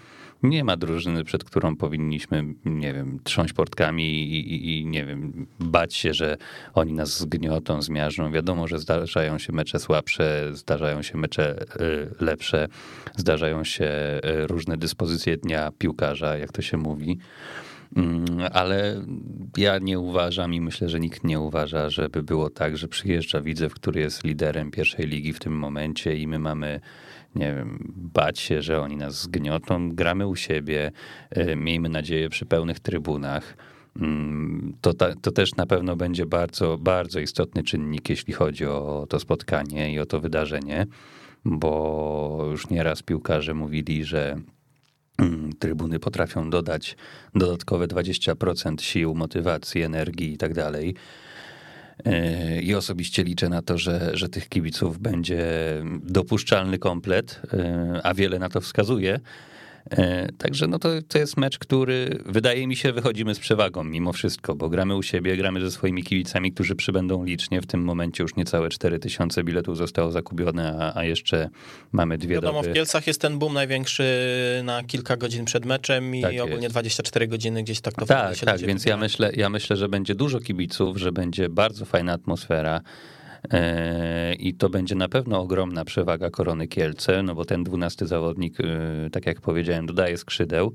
[0.44, 5.48] nie ma drużyny, przed którą powinniśmy, nie wiem, trząść portkami i, i, i, nie wiem,
[5.60, 6.38] bać się, że
[6.74, 8.32] oni nas zgniotą, zmiażdżą.
[8.32, 12.68] Wiadomo, że zdarzają się mecze słabsze, zdarzają się mecze y, lepsze,
[13.16, 13.86] zdarzają się
[14.26, 17.18] y, różne dyspozycje dnia piłkarza, jak to się mówi.
[17.96, 19.06] Mm, ale
[19.58, 23.74] ja nie uważam i myślę, że nikt nie uważa, żeby było tak, że przyjeżdża Widzew,
[23.74, 26.80] który jest liderem pierwszej ligi w tym momencie i my mamy
[27.36, 29.90] nie wiem, bać się, że oni nas zgniotą.
[29.96, 30.92] Gramy u siebie,
[31.30, 33.58] e, miejmy nadzieję przy pełnych trybunach.
[33.96, 39.20] Mm, to, to też na pewno będzie bardzo, bardzo istotny czynnik, jeśli chodzi o to
[39.20, 40.88] spotkanie i o to wydarzenie,
[41.46, 44.36] bo już nieraz piłkarze mówili, że
[45.60, 46.96] trybuny potrafią dodać
[47.36, 50.96] dodatkowe 20% sił, motywacji, energii i tak dalej.
[52.06, 55.44] E, I osobiście liczę na to, że, że tych kibiców będzie
[56.04, 59.20] dopuszczalny komplet, e, a wiele na to wskazuje.
[59.90, 64.14] E, także no to, to jest mecz, który wydaje mi się wychodzimy z przewagą mimo
[64.14, 67.62] wszystko, bo gramy u siebie, gramy ze swoimi kibicami, którzy przybędą licznie.
[67.62, 71.50] W tym momencie już niecałe 4 tysiące biletów zostało zakupione, a, a jeszcze
[71.92, 72.72] mamy dwie Wiadomo, doby.
[72.72, 74.04] w Kielcach jest ten boom największy
[74.64, 76.74] na kilka godzin przed meczem i tak ogólnie jest.
[76.74, 80.40] 24 godziny gdzieś tak to Tak, tak, więc ja myślę, ja myślę, że będzie dużo
[80.40, 82.82] kibiców, że będzie bardzo fajna atmosfera.
[83.50, 88.60] E, I to będzie na pewno ogromna przewaga Korony Kielce, no bo ten dwunasty zawodnik,
[88.60, 90.74] e, tak jak powiedziałem, dodaje skrzydeł.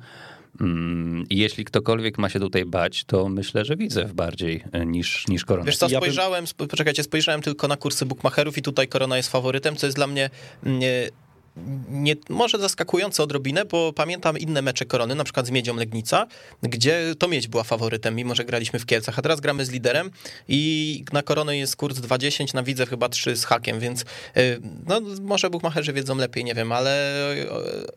[0.60, 5.28] Mm, I jeśli ktokolwiek ma się tutaj bać, to myślę, że widzę bardziej e, niż,
[5.28, 5.66] niż Korona.
[5.66, 9.86] Wiesz co, spojrzałem, poczekajcie, spojrzałem tylko na kursy bookmacherów i tutaj Korona jest faworytem, co
[9.86, 10.30] jest dla mnie
[10.64, 10.80] mm,
[11.88, 16.26] nie, może zaskakujące odrobinę, bo pamiętam inne mecze Korony, na przykład z Miedzią Legnica,
[16.62, 20.10] gdzie to Miedź była faworytem, mimo że graliśmy w Kielcach, a teraz gramy z liderem
[20.48, 24.04] i na Koronę jest kurs 2,10, na Widzew chyba 3 z hakiem, więc y,
[24.86, 27.16] no, może bukmacherzy wiedzą lepiej, nie wiem, ale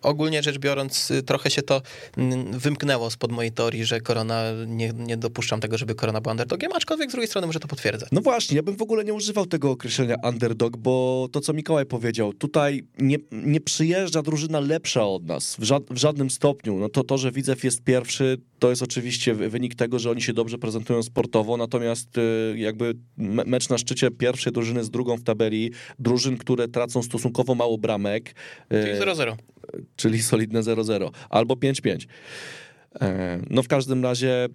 [0.01, 1.81] ogólnie rzecz biorąc trochę się to
[2.17, 6.71] mm, wymknęło spod mojej teorii, że Korona, nie, nie dopuszczam tego, żeby Korona była underdogiem,
[6.73, 8.09] aczkolwiek z drugiej strony może to potwierdzać.
[8.11, 11.85] No właśnie, ja bym w ogóle nie używał tego określenia underdog, bo to, co Mikołaj
[11.85, 13.17] powiedział, tutaj nie
[13.49, 16.79] nie przyjeżdża drużyna lepsza od nas w, ża w, żadnym stopniu.
[16.79, 20.33] No to, to, że Widzew jest pierwszy, to jest oczywiście wynik tego, że oni się
[20.33, 25.71] dobrze prezentują sportowo, natomiast y, jakby mecz na szczycie pierwszej drużyny z drugą w tabeli,
[25.99, 28.35] drużyn, które tracą stosunkowo mało bramek.
[28.73, 29.35] Y, czyli 0-0.
[29.95, 32.05] Czyli solidne 0-0 albo 5-5.
[33.01, 34.47] E, no w każdym razie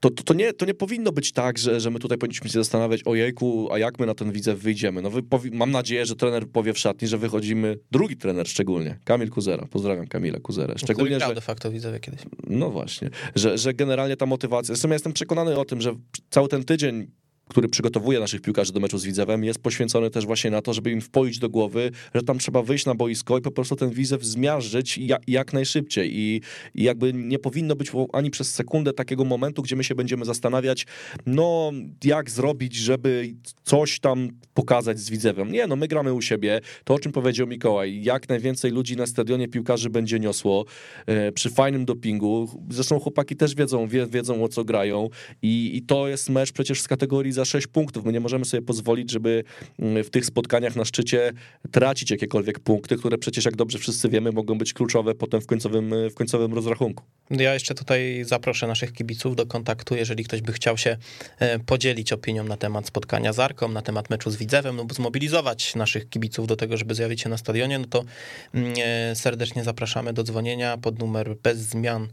[0.00, 2.58] to, to, to, nie, to nie powinno być tak, że, że my tutaj powinniśmy się
[2.58, 5.02] zastanawiać, ojejku, a jak my na ten widzew wyjdziemy.
[5.02, 9.30] No wy, mam nadzieję, że trener powie w szatni, że wychodzimy, drugi trener szczególnie, Kamil
[9.30, 10.78] Kuzera, pozdrawiam Kamila Kuzera.
[10.78, 11.34] Szczególnie, że...
[11.34, 12.20] de facto widzowie kiedyś.
[12.46, 15.94] No właśnie, że, że generalnie ta motywacja, zresztą ja jestem przekonany o tym, że
[16.30, 17.06] cały ten tydzień
[17.48, 20.90] który przygotowuje naszych piłkarzy do meczu z Widzewem, jest poświęcony też właśnie na to, żeby
[20.90, 24.24] im wpoić do głowy, że tam trzeba wyjść na boisko i po prostu ten Widzew
[24.24, 26.40] zmiażdżyć jak, jak najszybciej I,
[26.74, 30.86] I, jakby nie powinno być ani przez sekundę takiego momentu, gdzie my się będziemy zastanawiać,
[31.26, 31.72] no
[32.04, 33.34] jak zrobić, żeby
[33.64, 35.52] coś tam pokazać z Widzewem.
[35.52, 39.06] Nie, no my gramy u siebie, to o czym powiedział Mikołaj, jak najwięcej ludzi na
[39.06, 40.64] stadionie piłkarzy będzie niosło
[41.06, 42.48] e, przy fajnym dopingu.
[42.70, 45.08] Zresztą chłopaki też wiedzą, wie, wiedzą o co grają
[45.42, 48.04] i, i to jest mecz przecież z kategorii za 6 punktów.
[48.04, 49.44] My nie możemy sobie pozwolić, żeby
[49.78, 51.32] mm, w tych spotkaniach na szczycie
[51.70, 55.94] tracić jakiekolwiek punkty, które przecież, jak dobrze wszyscy wiemy, mogą być kluczowe potem w końcowym,
[56.10, 57.04] w końcowym rozrachunku.
[57.30, 60.96] Ja jeszcze tutaj zaproszę naszych kibiców do kontaktu, jeżeli ktoś by chciał się
[61.38, 64.94] e, podzielić opinią na temat spotkania z Arką, na temat meczu z Widzewem, no bo
[64.94, 68.04] zmobilizować naszych kibiców do tego, żeby zjawić się na stadionie, no to
[68.54, 72.08] mm, e, serdecznie zapraszamy do dzwonienia pod numer bez zmian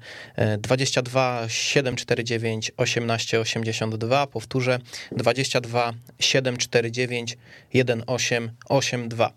[0.57, 4.27] 22 749 1882.
[4.27, 4.79] Powtórzę
[5.15, 7.37] 22 749
[7.71, 9.33] 1882.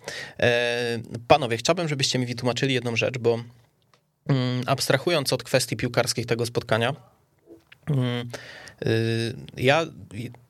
[1.29, 3.45] Panowie, chciałbym, żebyście mi wytłumaczyli jedną rzecz, bo
[4.29, 6.95] mm, abstrahując od kwestii piłkarskich tego spotkania,
[7.91, 8.29] mm,
[8.87, 9.87] y, ja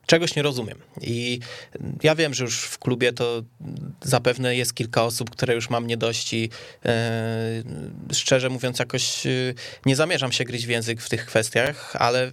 [0.09, 0.79] czegoś nie rozumiem.
[1.01, 1.41] I
[2.03, 3.43] ja wiem, że już w klubie to
[4.03, 6.51] zapewne jest kilka osób, które już mam nie dość i
[6.85, 7.63] e,
[8.13, 9.55] szczerze mówiąc jakoś y,
[9.87, 12.33] nie zamierzam się gryźć w język w tych kwestiach, ale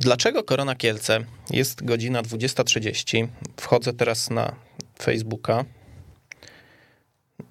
[0.00, 1.24] Dlaczego Korona Kielce?
[1.50, 3.28] Jest godzina 20.30.
[3.60, 4.54] Wchodzę teraz na
[5.02, 5.64] Facebooka.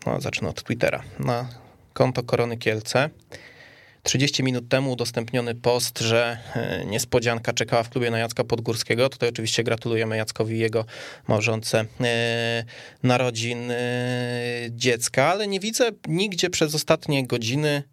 [0.06, 1.50] no zacznę od Twittera, na
[1.94, 3.10] konto Korony Kielce.
[4.04, 9.10] 30 minut temu udostępniony post, że e, niespodzianka czekała w klubie na Jacka Podgórskiego.
[9.10, 10.86] Tutaj oczywiście gratulujemy Jackowi jego
[11.28, 12.64] małżonce e,
[13.04, 13.78] narodzin e,
[14.70, 17.84] dziecka, ale nie widzę nigdzie przez ostatnie godziny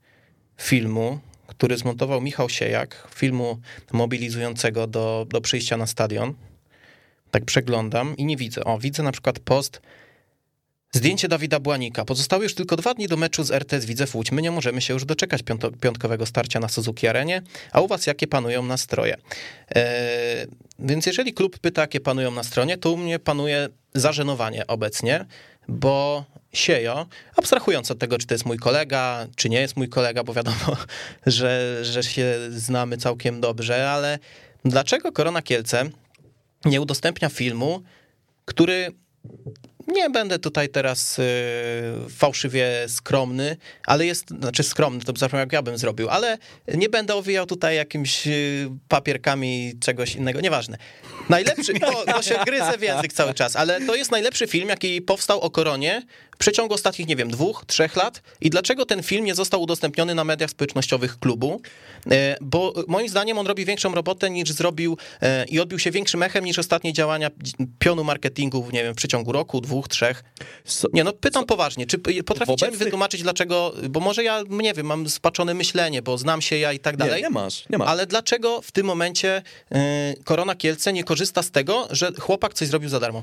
[0.57, 3.59] filmu, który zmontował Michał Siejak, filmu
[3.93, 6.35] mobilizującego do, do przyjścia na stadion.
[7.31, 8.65] Tak przeglądam i nie widzę.
[8.65, 9.81] O, widzę na przykład post
[10.93, 12.05] Zdjęcie Dawida Błanika.
[12.05, 14.33] Pozostały już tylko dwa dni do meczu z RTS Widzew Łódź.
[14.33, 15.43] My nie możemy się już doczekać
[15.81, 17.43] piątkowego starcia na Suzuki Arenie.
[17.73, 19.17] A u was jakie panują nastroje?
[19.71, 20.47] Eee,
[20.79, 25.25] więc jeżeli klub pyta, jakie panują nastroje, to u mnie panuje zażenowanie obecnie,
[25.69, 30.25] bo Siejo, abstrahując od tego, czy to jest mój kolega, czy nie jest mój kolega,
[30.25, 30.77] bo wiadomo,
[31.27, 34.19] że, że się znamy całkiem dobrze, ale
[34.65, 35.85] dlaczego Korona Kielce
[36.65, 37.83] nie udostępnia filmu,
[38.45, 38.93] który
[39.89, 41.23] nie będę tutaj teraz y,
[42.11, 46.39] fałszywie skromny, ale jest, znaczy skromny, to zapomniał jak ja bym zrobił, ale
[46.75, 50.79] nie będę owijał tutaj jakimiś y, papierkami czegoś innego, nieważne.
[51.29, 51.73] Najlepszy,
[52.15, 55.51] bo się gryzę w język cały czas, ale to jest najlepszy film, jaki powstał o
[55.51, 56.03] koronie
[56.39, 58.23] w przeciągu ostatnich, nie wiem, dwóch, trzech lat.
[58.41, 61.61] I dlaczego ten film nie został udostępniony na mediach społecznościowych klubu?
[62.11, 64.99] E, bo moim zdaniem on robi większą robotę niż zrobił
[65.49, 67.31] i odbił się większym echem niż ostatnie działania
[67.79, 70.25] pionu marketingu, nie wiem, w przeciągu roku, dwóch, trzech.
[70.93, 72.73] Nie, no pytam poważnie, czy potraficie obecnych...
[72.73, 76.73] mi wytłumaczyć dlaczego, bo może ja, nie wiem, mam spaczone myślenie, bo znam się ja
[76.73, 77.17] i tak dalej.
[77.17, 77.89] Nie, nie masz, nie masz.
[77.89, 82.69] Ale dlaczego w tym momencie e, Korona Kielce nie korzysta z tego, że chłopak coś
[82.69, 83.23] zrobił za darmo?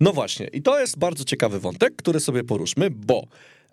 [0.00, 3.26] No właśnie, i to jest bardzo ciekawy wątek, który sobie poruszmy, bo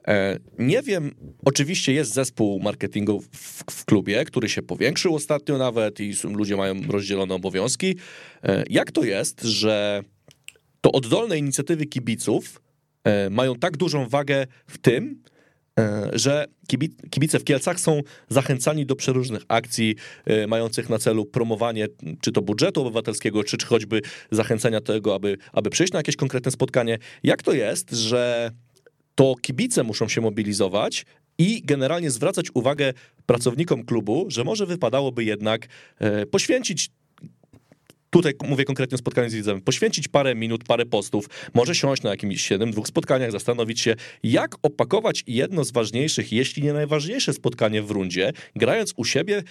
[0.08, 6.00] e, nie wiem, oczywiście jest zespół marketingu w, w, klubie, który się powiększył ostatnio nawet
[6.00, 7.95] i ludzie mają rozdzielone obowiązki.
[8.43, 10.04] E, jak to jest, że
[10.81, 12.61] to oddolne inicjatywy kibiców
[13.03, 15.23] e, mają tak dużą wagę w tym,
[15.79, 16.45] E, że
[17.09, 21.87] kibice w Kielcach są zachęcani do przeróżnych akcji e, mających na celu promowanie
[22.21, 26.97] czy to budżetu obywatelskiego, czy, choćby zachęcenia tego, aby, aby przyjść na jakieś konkretne spotkanie.
[27.23, 28.51] Jak to jest, że
[29.15, 31.05] to kibice muszą się mobilizować
[31.37, 32.93] i generalnie zwracać uwagę
[33.25, 35.67] pracownikom klubu, że może wypadałoby jednak
[36.31, 36.89] poświęcić
[38.12, 42.10] tutaj mówię konkretnie o spotkaniu z widzem, poświęcić parę minut, parę postów, może siąść na
[42.10, 47.82] jakimś siedem, dwóch spotkaniach, zastanowić się, jak opakować jedno z ważniejszych, jeśli nie najważniejsze spotkanie
[47.82, 49.43] w rundzie, grając u siebie,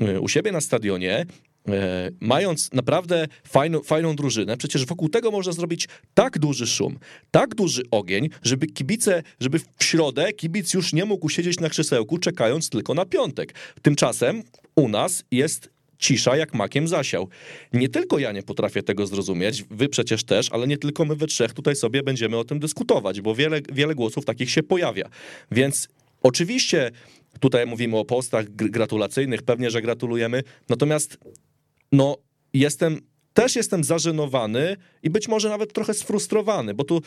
[0.00, 1.26] e, u siebie na stadionie,
[1.68, 6.98] e, mając naprawdę fajną, fajną drużynę, przecież wokół tego można zrobić tak duży szum,
[7.30, 12.18] tak duży ogień, żeby kibice, żeby w środę kibic już nie mógł siedzieć na krzesełku,
[12.18, 13.54] czekając tylko na piątek.
[13.82, 14.42] Tymczasem
[14.76, 17.28] u nas jest cisza jak makiem zasiał.
[17.72, 21.26] Nie tylko ja nie potrafię tego zrozumieć, wy przecież też, ale nie tylko my we
[21.26, 25.08] trzech tutaj sobie będziemy o tym dyskutować, bo wiele, wiele głosów takich się pojawia.
[25.52, 25.88] Więc
[26.22, 26.90] oczywiście
[27.40, 31.18] tutaj mówimy o postach gratulacyjnych, pewnie, że gratulujemy, natomiast
[31.92, 32.16] no
[32.52, 33.00] jestem
[33.34, 37.02] też jestem zażenowany i być może nawet trochę sfrustrowany, bo tu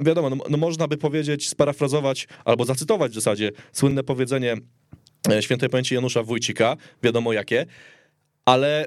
[0.00, 4.56] wiadomo, no, no można by powiedzieć, sparafrazować albo zacytować w zasadzie słynne powiedzenie
[5.30, 7.66] e, świętej pamięci Janusza Wójcika, wiadomo jakie,
[8.48, 8.86] ale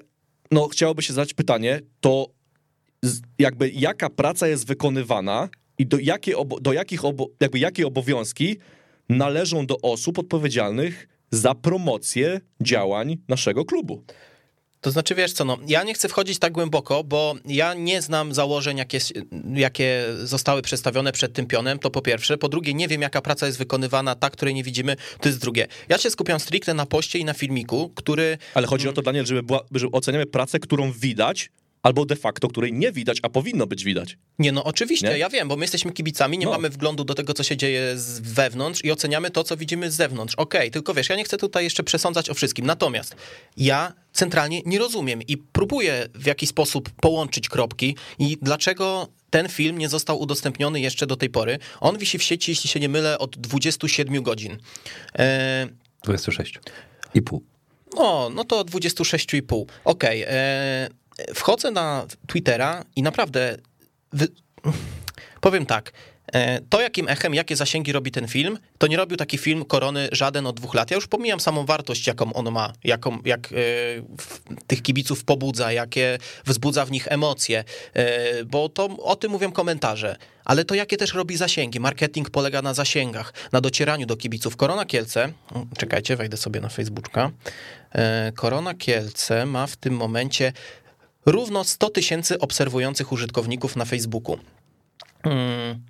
[0.52, 2.28] no, chciałoby się zadać pytanie, to
[3.40, 8.58] jakby jaka praca jest wykonywana i do, jakie obo, do jakich obo, jakby jakie obowiązki
[9.10, 14.04] należą do osób odpowiedzialnych za promocję działań naszego klubu.
[14.82, 18.34] To znaczy, wiesz co, no, ja nie chcę wchodzić tak głęboko, bo ja nie znam
[18.34, 19.00] założeń, jakie,
[19.54, 22.38] jakie zostały przedstawione przed tym pionem, to po pierwsze.
[22.38, 25.68] Po drugie, nie wiem, jaka praca jest wykonywana, ta, której nie widzimy, to jest drugie.
[25.90, 28.38] Ja się skupiam stricte na poście i na filmiku, który...
[28.54, 31.50] Ale chodzi o to, Daniel, żeby, była, żeby oceniamy pracę, którą widać,
[31.84, 34.18] albo de facto, której nie widać, a powinno być widać.
[34.40, 35.18] Nie, no oczywiście, nie?
[35.18, 36.52] ja wiem, bo my jesteśmy kibicami, nie no.
[36.52, 39.96] mamy wglądu do tego, co się dzieje z wewnątrz i oceniamy to, co widzimy z
[39.96, 40.36] zewnątrz.
[40.36, 42.66] Okej, okay, tylko wiesz, ja nie chcę tutaj jeszcze przesądzać o wszystkim.
[42.66, 43.16] Natomiast
[43.58, 49.78] ja centralnie nie rozumiem i próbuję w jakiś sposób połączyć kropki i dlaczego ten film
[49.78, 51.60] nie został udostępniony jeszcze do tej pory.
[51.80, 54.58] On wisi w sieci, jeśli się nie mylę, od 27 godzin.
[55.20, 55.68] E...
[56.04, 56.60] 26
[57.14, 57.44] i pół.
[57.96, 59.66] O, no to 26,5.
[59.84, 60.24] Okej.
[60.24, 60.34] Okay.
[60.34, 61.01] E,
[61.36, 63.58] wchodzę na Twittera i naprawdę
[64.14, 64.28] wy...
[65.42, 65.92] powiem tak.
[66.34, 70.10] E, to, jakim echem, jakie zasięgi robi ten film, to nie robił taki film Korony
[70.12, 70.92] żaden od dwóch lat.
[70.92, 74.04] Ja już pomijam samą wartość, jaką on ma, jaką, jak y,
[74.68, 77.64] tych kibiców pobudza, jakie wzbudza w nich emocje,
[78.40, 80.16] y, bo to o tym mówią komentarze.
[80.46, 81.80] Ale to, jakie też robi zasięgi.
[81.80, 84.56] Marketing polega na zasięgach, na docieraniu do kibiców.
[84.58, 85.34] Korona Kielce,
[85.78, 87.32] czekajcie, wejdę sobie na Facebooka.
[88.30, 90.54] Y, Korona Kielce ma w tym momencie
[91.26, 94.38] równo 100 tysięcy obserwujących użytkowników na Facebooku.
[95.24, 95.82] Hmm,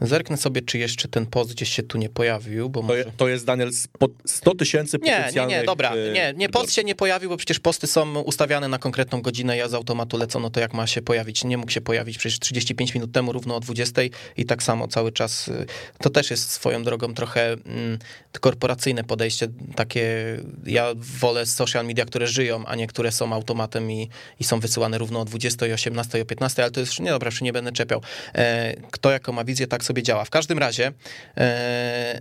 [0.00, 2.98] zerknę sobie, czy jeszcze ten post gdzieś się tu nie pojawił, bo To, może...
[2.98, 5.56] je, to jest, Daniel, spo- 100 tysięcy Nie, nie, potencjalnych...
[5.56, 8.78] nie, dobra, e, nie, nie, post się nie pojawił, bo przecież posty są ustawiane na
[8.78, 11.44] konkretną godzinę, ja z automatu lecę, no to jak ma się pojawić?
[11.44, 14.02] Nie mógł się pojawić przecież 35 minut temu, równo o 20
[14.36, 15.48] i tak samo cały czas.
[15.48, 15.66] y,
[15.98, 17.98] To też jest swoją drogą trochę mm,
[18.40, 20.36] korporacyjne podejście, takie,
[20.66, 24.08] ja wolę social media, które żyją, a nie które są automatem i,
[24.40, 27.10] i są wysyłane równo o 20, i 18, i o 15, ale to jest, nie
[27.10, 28.02] dobra, już nie będę czepiał.
[28.34, 30.24] E, Kto jako ma wizję, tak sobie działa.
[30.24, 30.92] W każdym razie...
[31.36, 32.20] E,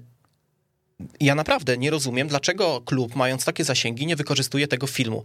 [1.19, 5.23] ja naprawdę nie rozumiem, dlaczego klub, mając takie zasięgi, nie wykorzystuje tego filmu.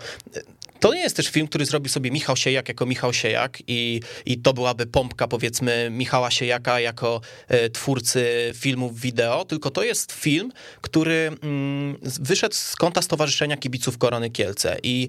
[0.80, 4.38] To nie jest też film, który zrobił sobie Michał Siejak jako Michał Siejak i, i
[4.38, 10.52] to byłaby pompka, powiedzmy, Michała Siejaka jako e, twórcy filmów wideo, tylko to jest film,
[10.80, 15.08] który mm, wyszedł z konta Stowarzyszenia Kibiców Korony Kielce i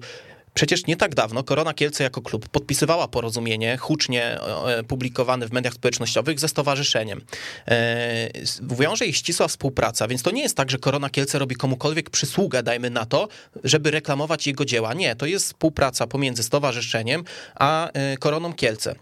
[0.56, 5.74] Przecież nie tak dawno Korona Kielce jako klub podpisywała porozumienie hucznie e, publikowane w mediach
[5.74, 7.20] społecznościowych ze stowarzyszeniem.
[7.68, 8.30] E,
[8.62, 12.62] Wiąże ich ścisła współpraca, więc to nie jest tak, że Korona Kielce robi komukolwiek przysługę,
[12.62, 13.28] dajmy na to,
[13.64, 14.94] żeby reklamować jego dzieła.
[14.94, 18.94] Nie, to jest współpraca pomiędzy stowarzyszeniem a e, Koroną Kielce.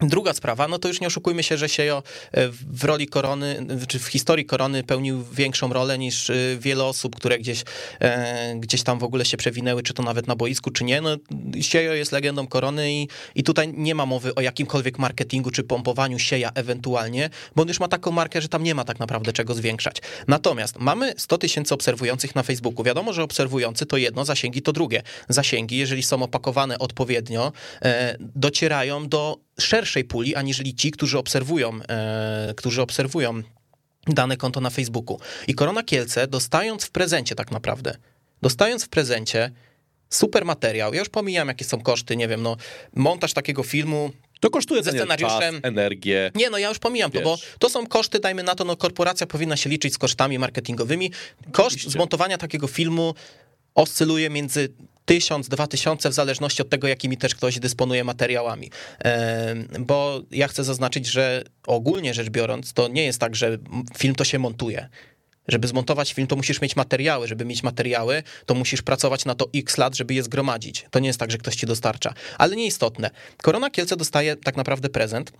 [0.00, 3.98] Druga sprawa, no to już nie oszukujmy się, że Siejo e, w roli korony, czy
[3.98, 7.64] w historii korony pełnił większą rolę niż e, wiele osób, które gdzieś,
[8.00, 11.00] e, gdzieś tam w ogóle się przewinęły, czy to nawet na boisku, czy nie.
[11.00, 11.16] No,
[11.60, 16.18] Siejo jest legendą korony i, i tutaj nie ma mowy o jakimkolwiek marketingu, czy pompowaniu
[16.18, 19.54] Sieja ewentualnie, bo on już ma taką markę, że tam nie ma tak naprawdę czego
[19.54, 19.96] zwiększać.
[20.28, 22.84] Natomiast mamy 100 tysięcy obserwujących na Facebooku.
[22.84, 25.02] Wiadomo, że obserwujący to jedno, zasięgi to drugie.
[25.28, 27.52] Zasięgi, jeżeli są opakowane odpowiednio,
[28.20, 33.42] docierają do szerszej puli, aniżeli ci, którzy obserwują, e, którzy obserwują
[34.06, 35.18] dane konto na Facebooku.
[35.46, 37.96] I Korona Kielce, dostając w prezencie tak naprawdę,
[38.42, 39.50] dostając w prezencie
[40.10, 42.56] super materiał, ja już pomijam, jakie są koszty, nie wiem, no,
[42.94, 45.60] montaż takiego filmu, To kosztuje Ze scenariuszem.
[45.62, 46.30] energię.
[46.34, 47.46] nie, no ja już pomijam to, bo Wiesz.
[47.58, 51.10] to są koszty, dajmy na to, no korporacja powinna się liczyć z kosztami marketingowymi.
[51.52, 51.90] Koszt Oczywiście.
[51.90, 53.14] zmontowania takiego filmu
[53.74, 54.68] oscyluje między
[55.04, 58.70] 1000, 2000 w zależności od tego, jakimi też ktoś dysponuje materiałami.
[59.80, 63.58] Bo ja chcę zaznaczyć, że ogólnie rzecz biorąc, to nie jest tak, że
[63.98, 64.88] film to się montuje.
[65.48, 67.28] Żeby zmontować film, to musisz mieć materiały.
[67.28, 70.86] Żeby mieć materiały, to musisz pracować na to x lat, żeby je zgromadzić.
[70.90, 72.14] To nie jest tak, że ktoś ci dostarcza.
[72.38, 73.10] Ale nieistotne.
[73.42, 75.32] Korona Kielce dostaje tak naprawdę prezent.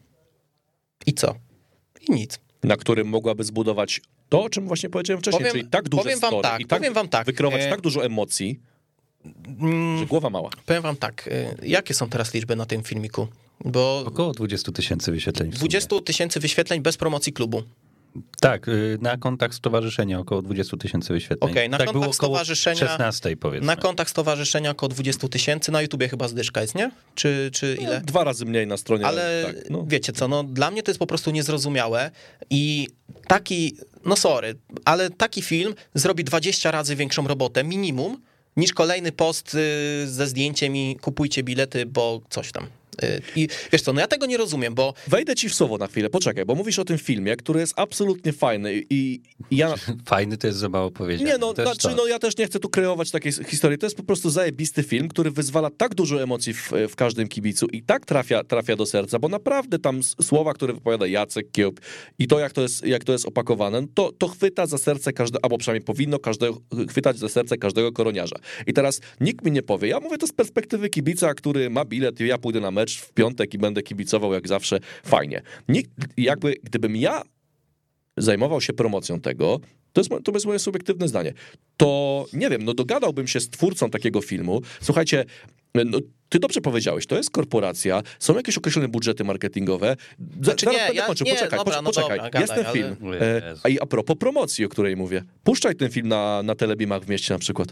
[1.06, 1.34] I co?
[2.08, 2.38] I nic.
[2.64, 6.18] na którym mogłaby zbudować to, o czym właśnie powiedziałem wcześniej, Powiem- czyli tak duże powiem
[6.20, 8.60] wam tak, i tak, powiem wam tak, wykreować e- tak dużo emocji,
[9.60, 10.50] Mm, że głowa mała.
[10.66, 13.28] Powiem wam tak, y, jakie są teraz liczby na tym filmiku?
[13.64, 15.50] Bo Około 20 tysięcy wyświetleń.
[15.50, 15.58] w sumie.
[15.68, 17.62] 20 tysięcy wyświetleń bez promocji klubu.
[18.40, 21.50] Tak, y, na kontach stowarzyszenia około 20 tysięcy wyświetleń.
[21.50, 23.66] Okej, na tak kontach było około stowarzyszenia- 16 powiedzmy.
[23.66, 26.90] Na kontach stowarzyszenia około 20 tysięcy, na YouTubie chyba zdyszka jest, nie?
[27.14, 28.00] Czy, czy ile?
[28.00, 29.06] Dwa razy mniej na stronie.
[29.06, 29.84] Ale tak, no.
[29.88, 32.10] wiecie co, no dla mnie to jest po prostu niezrozumiałe
[32.50, 32.88] i
[33.28, 38.20] taki, no sorry, ale taki film zrobi 20 razy większą robotę, minimum,
[38.56, 42.66] niż kolejny post y, ze zdjęciem i kupujcie bilety, bo coś tam.
[43.02, 45.86] Y, I wiesz co, no ja tego nie rozumiem, bo Wejdę ci w słowo na
[45.86, 49.20] chwilę, poczekaj, bo mówisz o tym filmie, który jest absolutnie fajny i,
[49.50, 49.74] i ja...
[50.06, 51.30] Fajny to jest za mało powiedziane.
[51.30, 51.94] Nie, no, Też znaczy, to.
[51.94, 53.78] no ja też nie chcę tu kreować takiej historii.
[53.78, 57.66] To jest po prostu zajebisty film, który wyzwala tak dużo emocji w, w każdym kibicu
[57.66, 61.80] i tak trafia, trafia do serca, bo naprawdę tam słowa, które wypowiada Jacek Kiełb
[62.18, 65.12] i to, jak to jest, jak to jest opakowane, no to, to chwyta za serce
[65.12, 68.36] każdego, albo przynajmniej powinno każdego, chwytać za serce każdego koroniarza.
[68.66, 72.20] I teraz nikt mi nie powie, ja mówię to z perspektywy kibica, który ma bilet
[72.20, 75.42] i ja pójdę na mecz w piątek i będę kibicował jak zawsze, fajnie.
[75.68, 77.22] Nikt, jakby, gdybym ja
[78.16, 79.60] zajmował się promocją tego,
[79.92, 81.32] to jest, to jest moje subiektywne zdanie,
[81.76, 84.60] to nie wiem, no dogadałbym się z twórcą takiego filmu.
[84.82, 85.24] Słuchajcie,
[85.74, 89.96] no, ty dobrze powiedziałeś, to jest korporacja, są jakieś określone budżety marketingowe.
[90.42, 92.18] Znaczy zaraz nie, będę ja- kończył, nie, poczekaj, dobra, poczekaj, no poczekaj.
[92.18, 92.96] dobra, jest ten film.
[93.06, 93.60] ale- E, Jezu.
[93.64, 97.08] a i a propos promocji, o której mówię, puszczaj ten film na, na Telebimach w
[97.08, 97.68] mieście na przykład.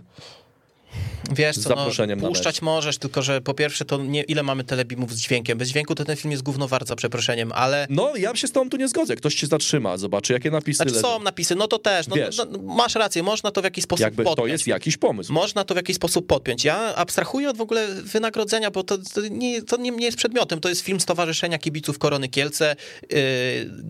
[1.30, 4.64] Wiesz co, no, zaproszeniem na puszczać możesz, tylko że po pierwsze to nie, ile mamy
[4.64, 5.58] telebimów z dźwiękiem.
[5.58, 8.52] Bez dźwięku to ten film jest gówno wart, za przeproszeniem, ale No, ja się z
[8.52, 9.16] tobą tu nie zgodzę.
[9.16, 11.08] Ktoś cię zatrzyma, zobaczy, jakie napisy znaczy leżą.
[11.08, 12.36] są napisy, no to też, no, Wiesz.
[12.36, 14.52] no, no, masz rację, można to w jakiś sposób Jakby to podpiąć.
[14.52, 15.32] jest jakiś pomysł.
[15.32, 16.64] Można to w jakiś sposób podpiąć.
[16.64, 20.60] Ja abstrahuję od w ogóle wynagrodzenia, bo to, to, nie, to nie, nie jest przedmiotem.
[20.60, 22.76] To jest film Stowarzyszenia Kibiców Korony Kielce,
[23.10, 23.18] yy,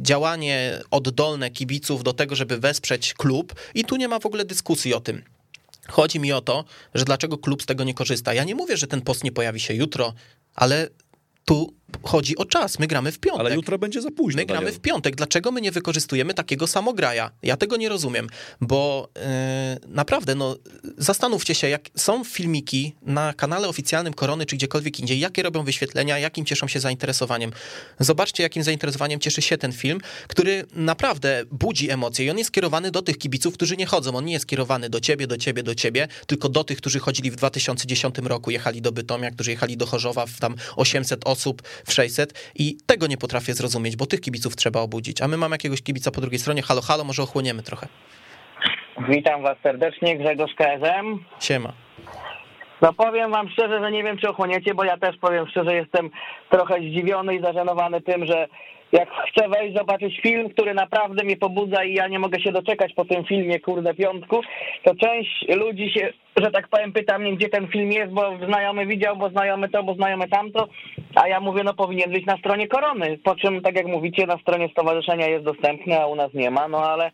[0.02, 4.94] działanie oddolne kibiców do tego, żeby wesprzeć klub i tu nie ma w ogóle dyskusji
[4.94, 5.22] o tym.
[5.88, 6.64] Chodzi mi o to,
[6.94, 8.34] że dlaczego klub z tego nie korzysta.
[8.34, 10.14] Ja nie mówię, że ten post nie pojawi się jutro,
[10.54, 10.88] ale
[11.44, 12.78] tu chodzi o czas.
[12.78, 13.40] My gramy w piątek.
[13.40, 14.40] Ale jutro będzie za późno.
[14.40, 15.16] My gramy w piątek.
[15.16, 17.30] Dlaczego my nie wykorzystujemy takiego samograja?
[17.42, 18.26] Ja tego nie rozumiem,
[18.60, 19.22] bo yy,
[19.88, 20.56] naprawdę, no,
[20.98, 26.18] zastanówcie się, jak są filmiki na kanale oficjalnym Korony czy gdziekolwiek indziej, jakie robią wyświetlenia,
[26.18, 27.52] jakim cieszą się zainteresowaniem.
[28.00, 32.90] Zobaczcie, jakim zainteresowaniem cieszy się ten film, który naprawdę budzi emocje i on jest skierowany
[32.90, 34.16] do tych kibiców, którzy nie chodzą.
[34.16, 37.30] On nie jest skierowany do ciebie, do ciebie, do ciebie, tylko do tych, którzy chodzili
[37.30, 41.92] w 2010 roku, jechali do Bytomia, którzy jechali do Chorzowa w tam 800 osób, w
[41.92, 45.22] 600 i tego nie potrafię zrozumieć, bo tych kibiców trzeba obudzić.
[45.22, 46.62] A my mamy jakiegoś kibica po drugiej stronie.
[46.62, 47.88] Halo, halo, może ochłoniemy trochę.
[49.08, 51.24] Witam Was serdecznie, Grzegorz KSM.
[51.40, 51.72] Siema.
[52.82, 56.10] No powiem Wam szczerze, że nie wiem, czy ochłoniecie, bo ja też powiem szczerze, jestem
[56.50, 58.48] trochę zdziwiony i zażenowany tym, że
[58.92, 62.92] jak chcę wejść, zobaczyć film, który naprawdę mnie pobudza i ja nie mogę się doczekać
[62.94, 64.40] po tym filmie, kurde, piątku,
[64.84, 68.86] to część ludzi się, że tak powiem, pyta mnie, gdzie ten film jest, bo znajomy
[68.86, 70.68] widział, bo znajomy to, bo znajomy tamto,
[71.14, 74.38] a ja mówię, no powinien być na stronie Korony, po czym, tak jak mówicie, na
[74.38, 77.10] stronie stowarzyszenia jest dostępny, a u nas nie ma, no ale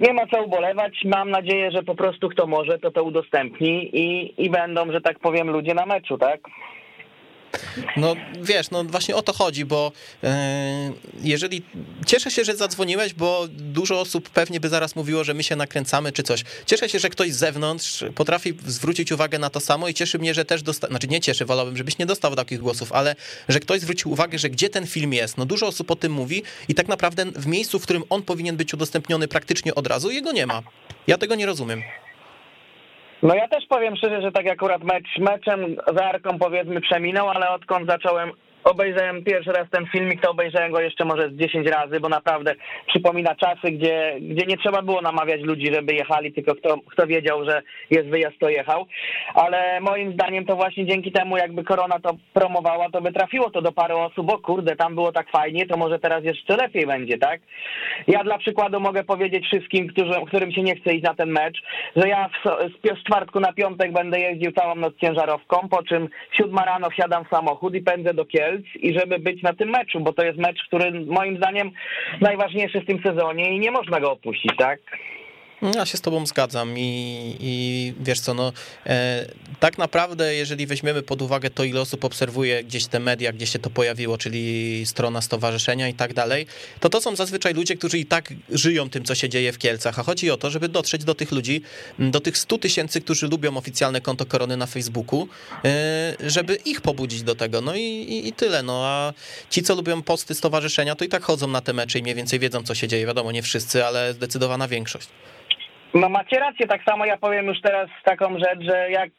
[0.00, 1.04] nie ma co ubolewać.
[1.04, 5.18] Mam nadzieję, że po prostu kto może, to to udostępni i, i będą, że tak
[5.18, 6.40] powiem, ludzie na meczu, tak?
[7.96, 9.92] No wiesz, no właśnie o to chodzi, bo
[10.24, 10.92] e,
[11.22, 11.62] jeżeli
[12.06, 16.12] cieszę się, że zadzwoniłeś, bo dużo osób pewnie by zaraz mówiło, że my się nakręcamy
[16.12, 16.44] czy coś.
[16.66, 20.34] Cieszę się, że ktoś z zewnątrz potrafi zwrócić uwagę na to samo i cieszy mnie,
[20.34, 20.86] że też dosta...
[20.86, 23.16] znaczy nie cieszy, wolałbym, żebyś nie dostał takich głosów, ale
[23.48, 25.38] że ktoś zwrócił uwagę, że gdzie ten film jest.
[25.38, 28.56] No dużo osób o tym mówi i tak naprawdę w miejscu, w którym on powinien
[28.56, 30.62] być udostępniony praktycznie od razu, jego nie ma.
[31.06, 31.82] Ja tego nie rozumiem.
[33.22, 37.50] No ja też powiem szczerze, że tak akurat mecz meczem z Arką powiedzmy przeminął, ale
[37.50, 38.32] odkąd zacząłem
[38.64, 42.54] obejrzałem pierwszy raz ten filmik, to obejrzałem go jeszcze może z 10 razy, bo naprawdę
[42.86, 47.44] przypomina czasy, gdzie, gdzie nie trzeba było namawiać ludzi, żeby jechali, tylko kto, kto wiedział,
[47.44, 48.86] że jest wyjazd, to jechał.
[49.34, 53.62] Ale moim zdaniem to właśnie dzięki temu, jakby korona to promowała, to by trafiło to
[53.62, 57.18] do paru osób, o kurde, tam było tak fajnie, to może teraz jeszcze lepiej będzie,
[57.18, 57.40] tak?
[58.08, 61.62] Ja dla przykładu mogę powiedzieć wszystkim, którzy, którym się nie chce iść na ten mecz,
[61.96, 66.08] że ja w, z, z czwartku na piątek będę jeździł całą noc ciężarowką, po czym
[66.32, 70.00] siódma rano wsiadam w samochód i pędzę do Kiel i żeby być na tym meczu,
[70.00, 71.70] bo to jest mecz, który moim zdaniem
[72.20, 74.80] najważniejszy w tym sezonie i nie można go opuścić, tak?
[75.62, 78.52] Ja się z tobą zgadzam i, i wiesz co, no
[78.86, 79.26] e,
[79.60, 83.58] tak naprawdę jeżeli weźmiemy pod uwagę to, ile osób obserwuje gdzieś te media, gdzie się
[83.58, 86.46] to pojawiło, czyli strona stowarzyszenia i tak dalej,
[86.80, 89.98] to to są zazwyczaj ludzie, którzy i tak żyją tym, co się dzieje w Kielcach,
[89.98, 91.62] a chodzi o to, żeby dotrzeć do tych ludzi,
[91.98, 95.28] do tych 100 tysięcy, którzy lubią oficjalne konto Korony na Facebooku,
[95.64, 98.86] e, żeby ich pobudzić do tego, no i, i, i tyle, no.
[98.86, 99.12] A
[99.50, 102.38] ci, co lubią posty stowarzyszenia, to i tak chodzą na te mecze i mniej więcej
[102.38, 105.08] wiedzą, co się dzieje, wiadomo, nie wszyscy, ale zdecydowana większość.
[105.94, 109.10] No macie rację, tak samo ja powiem już teraz taką rzecz, że jak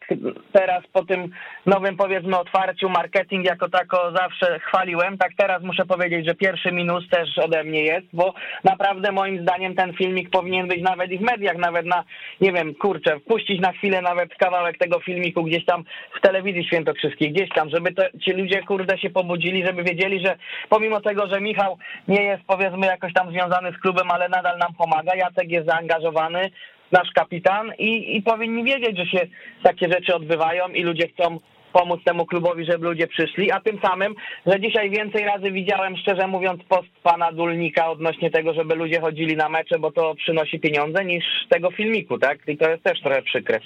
[0.52, 1.32] teraz po tym
[1.66, 7.10] nowym powiedzmy otwarciu marketing jako tako zawsze chwaliłem, tak teraz muszę powiedzieć, że pierwszy minus
[7.10, 11.22] też ode mnie jest, bo naprawdę moim zdaniem ten filmik powinien być nawet i w
[11.22, 12.04] mediach, nawet na,
[12.42, 15.84] nie wiem, kurczę, wpuścić na chwilę nawet kawałek tego filmiku gdzieś tam
[16.18, 20.36] w telewizji świętokrzyskiej, gdzieś tam, żeby to, ci ludzie kurde się pobudzili, żeby wiedzieli, że
[20.70, 24.74] pomimo tego, że Michał nie jest powiedzmy jakoś tam związany z klubem, ale nadal nam
[24.74, 26.52] pomaga, Jacek jest zaangażowany,
[26.92, 29.28] nasz kapitan i, i powinni wiedzieć, że się
[29.64, 31.38] takie rzeczy odbywają i ludzie chcą
[31.74, 34.16] pomóc temu klubowi, żeby ludzie przyszli, a tym samym,
[34.46, 39.36] że dzisiaj więcej razy widziałem, szczerze mówiąc, post pana Dulnika odnośnie tego, żeby ludzie chodzili
[39.36, 42.38] na mecze, bo to przynosi pieniądze, niż tego filmiku, tak?
[42.48, 43.60] I to jest też trochę przykre.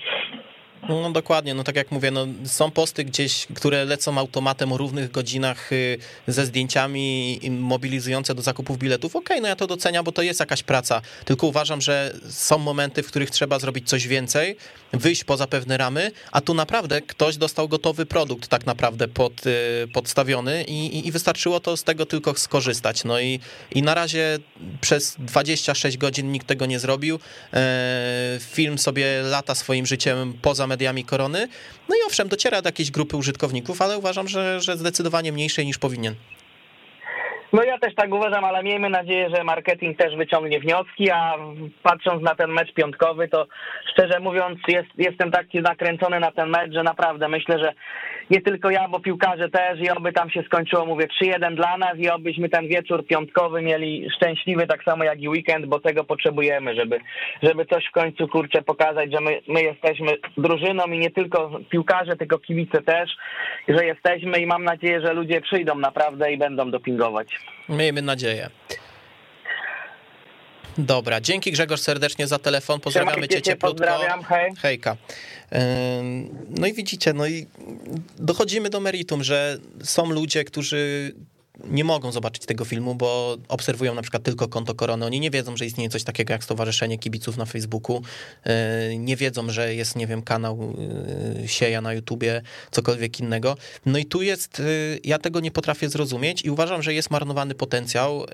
[0.89, 5.11] No dokładnie, no tak jak mówię, no, są posty gdzieś, które lecą automatem o równych
[5.11, 9.15] godzinach y, ze zdjęciami mobilizujące do zakupów biletów.
[9.15, 11.01] Okej, okay, no ja to doceniam, bo to jest jakaś praca.
[11.25, 14.57] Tylko uważam, że są momenty, w których trzeba zrobić coś więcej,
[14.93, 19.87] wyjść poza pewne ramy, a tu naprawdę ktoś dostał gotowy produkt tak naprawdę pod, y,
[19.93, 23.03] podstawiony i, i wystarczyło to z tego tylko skorzystać.
[23.03, 23.39] No i,
[23.71, 24.39] i na razie
[24.81, 27.19] przez 26 godzin nikt tego nie zrobił.
[27.53, 31.47] E, film sobie lata swoim życiem poza mediami korony.
[31.89, 35.77] No i owszem, dociera do jakiejś grupy użytkowników, ale uważam, że, że zdecydowanie mniejszej niż
[35.77, 36.15] powinien.
[37.53, 41.33] No ja też tak uważam, ale miejmy nadzieję, że marketing też wyciągnie wnioski, a
[41.83, 43.47] patrząc na ten mecz piątkowy, to
[43.91, 47.73] szczerze mówiąc jest, jestem taki nakręcony na ten mecz, że naprawdę myślę, że
[48.29, 51.97] nie tylko ja, bo piłkarze też i oby tam się skończyło, mówię, 3-1 dla nas
[51.97, 56.75] i obyśmy ten wieczór piątkowy mieli szczęśliwy, tak samo jak i weekend, bo tego potrzebujemy,
[56.75, 56.99] żeby,
[57.43, 62.15] żeby coś w końcu, kurczę, pokazać, że my, my jesteśmy drużyną i nie tylko piłkarze,
[62.15, 63.09] tylko kibice też,
[63.67, 67.39] że jesteśmy i mam nadzieję, że ludzie przyjdą naprawdę i będą dopingować.
[67.69, 68.49] Miejmy nadzieję.
[70.77, 73.67] Dobra, dzięki Grzegorz serdecznie za telefon, pozdrawiamy cię cieplutko.
[73.67, 74.55] pozdrawiam, hej.
[74.55, 74.97] Hejka.
[76.49, 77.47] No i widzicie, no i
[78.19, 81.11] dochodzimy do meritum, że są ludzie, którzy
[81.63, 85.05] nie mogą zobaczyć tego filmu, bo obserwują na przykład tylko konto Korony.
[85.05, 88.01] Oni nie wiedzą, że istnieje coś takiego jak Stowarzyszenie Kibiców na Facebooku.
[88.97, 90.73] Nie wiedzą, że jest, nie wiem, kanał
[91.39, 93.57] yy, Sieja na YouTubie, cokolwiek innego.
[93.85, 97.55] No i tu jest, yy, ja tego nie potrafię zrozumieć i uważam, że jest marnowany
[97.55, 98.25] potencjał.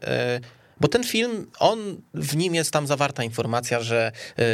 [0.82, 4.46] Bo ten film, on w nim jest tam zawarta informacja, że yy,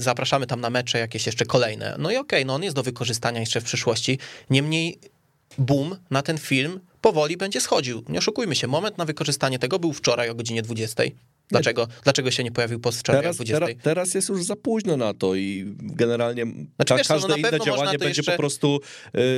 [0.00, 1.96] zapraszamy tam na mecze jakieś jeszcze kolejne.
[1.98, 4.18] No i okej, no on jest do wykorzystania jeszcze w przyszłości.
[4.50, 4.98] Niemniej
[5.58, 8.04] boom na ten film powoli będzie schodził.
[8.08, 11.02] Nie oszukujmy się, moment na wykorzystanie tego był wczoraj o godzinie 20.
[11.48, 13.66] Dlaczego, Dlaczego się nie pojawił po wczoraj Teraz, o 20?
[13.66, 16.46] teraz, teraz jest już za późno na to i generalnie
[16.76, 18.80] Znaczy, wiesz no każde na inne działanie będzie jeszcze- po prostu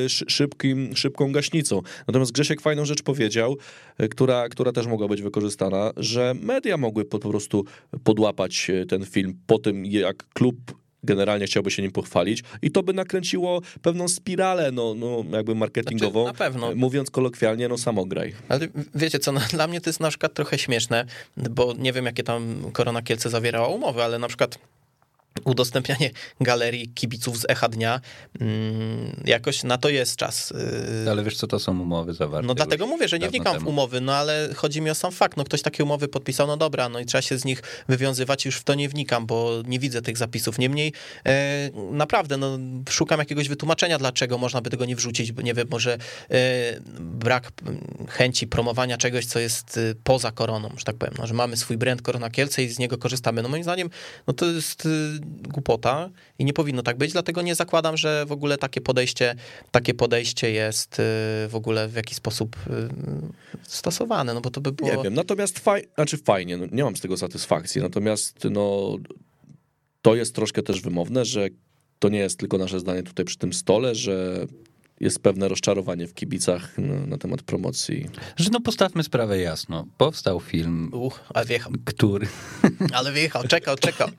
[0.04, 1.80] y, szy- szybkim, szybką gaśnicą.
[2.08, 3.56] Natomiast Grzesiek fajną rzecz powiedział,
[4.02, 7.64] y, która, która też mogła być wykorzystana, że media mogły po, po prostu
[8.04, 10.56] podłapać y, ten film po tym, jak klub
[11.05, 16.22] generalnie chciałby się nim pochwalić i to by nakręciło pewną spiralę, no, no jakby marketingową.
[16.22, 16.74] Znaczy, na pewno.
[16.74, 18.34] Mówiąc kolokwialnie, no samograj.
[18.48, 21.05] Ale wiecie co, no, dla mnie to jest na przykład trochę śmieszne,
[21.36, 24.59] bo nie wiem, jakie tam Korona Kielce zawierała umowy, ale na przykład
[25.44, 26.10] udostępnianie
[26.40, 28.00] galerii kibiców z Echa Dnia,
[28.40, 30.52] mm, jakoś na to jest czas.
[31.04, 32.46] Yy, Ale wiesz co, to są umowy zawarte.
[32.46, 33.70] No dlatego mówię, że nie wnikam w temu.
[33.70, 36.88] umowy, no ale chodzi mi o sam fakt, no ktoś takie umowy podpisał, no dobra,
[36.88, 40.02] no i trzeba się z nich wywiązywać, już w to nie wnikam, bo nie widzę
[40.02, 40.58] tych zapisów.
[40.58, 40.92] Niemniej
[41.26, 42.58] e, naprawdę, no
[42.90, 45.98] szukam jakiegoś wytłumaczenia, dlaczego można by tego nie wrzucić, bo nie wiem, może
[46.30, 46.38] e,
[47.00, 47.52] brak
[48.08, 51.76] chęci promowania czegoś, co jest e, poza koroną, że tak powiem, no, że mamy swój
[51.76, 53.42] brand Korona Kielce i z niego korzystamy.
[53.42, 53.90] No moim zdaniem,
[54.26, 54.88] no to jest
[55.48, 59.34] głupota i nie powinno tak być, dlatego nie zakładam, że w ogóle takie podejście,
[59.70, 61.02] takie podejście jest y,
[61.48, 62.88] w ogóle w jakiś sposób y,
[63.62, 64.96] stosowane, no bo to by było...
[64.96, 68.96] Nie wiem, natomiast faj, znaczy fajnie, no, nie mam z tego satysfakcji, natomiast no,
[70.02, 71.48] to jest troszkę też wymowne, że
[71.98, 74.46] to nie jest tylko nasze zdanie tutaj przy tym stole, że
[75.01, 78.07] jest pewne rozczarowanie w kibicach na, na temat promocji.
[78.36, 79.86] Że no postawmy sprawę jasno.
[79.96, 82.26] Powstał film, Uch, ale wjechał, który...
[82.98, 84.09] ale wjechał, czekał, czekał.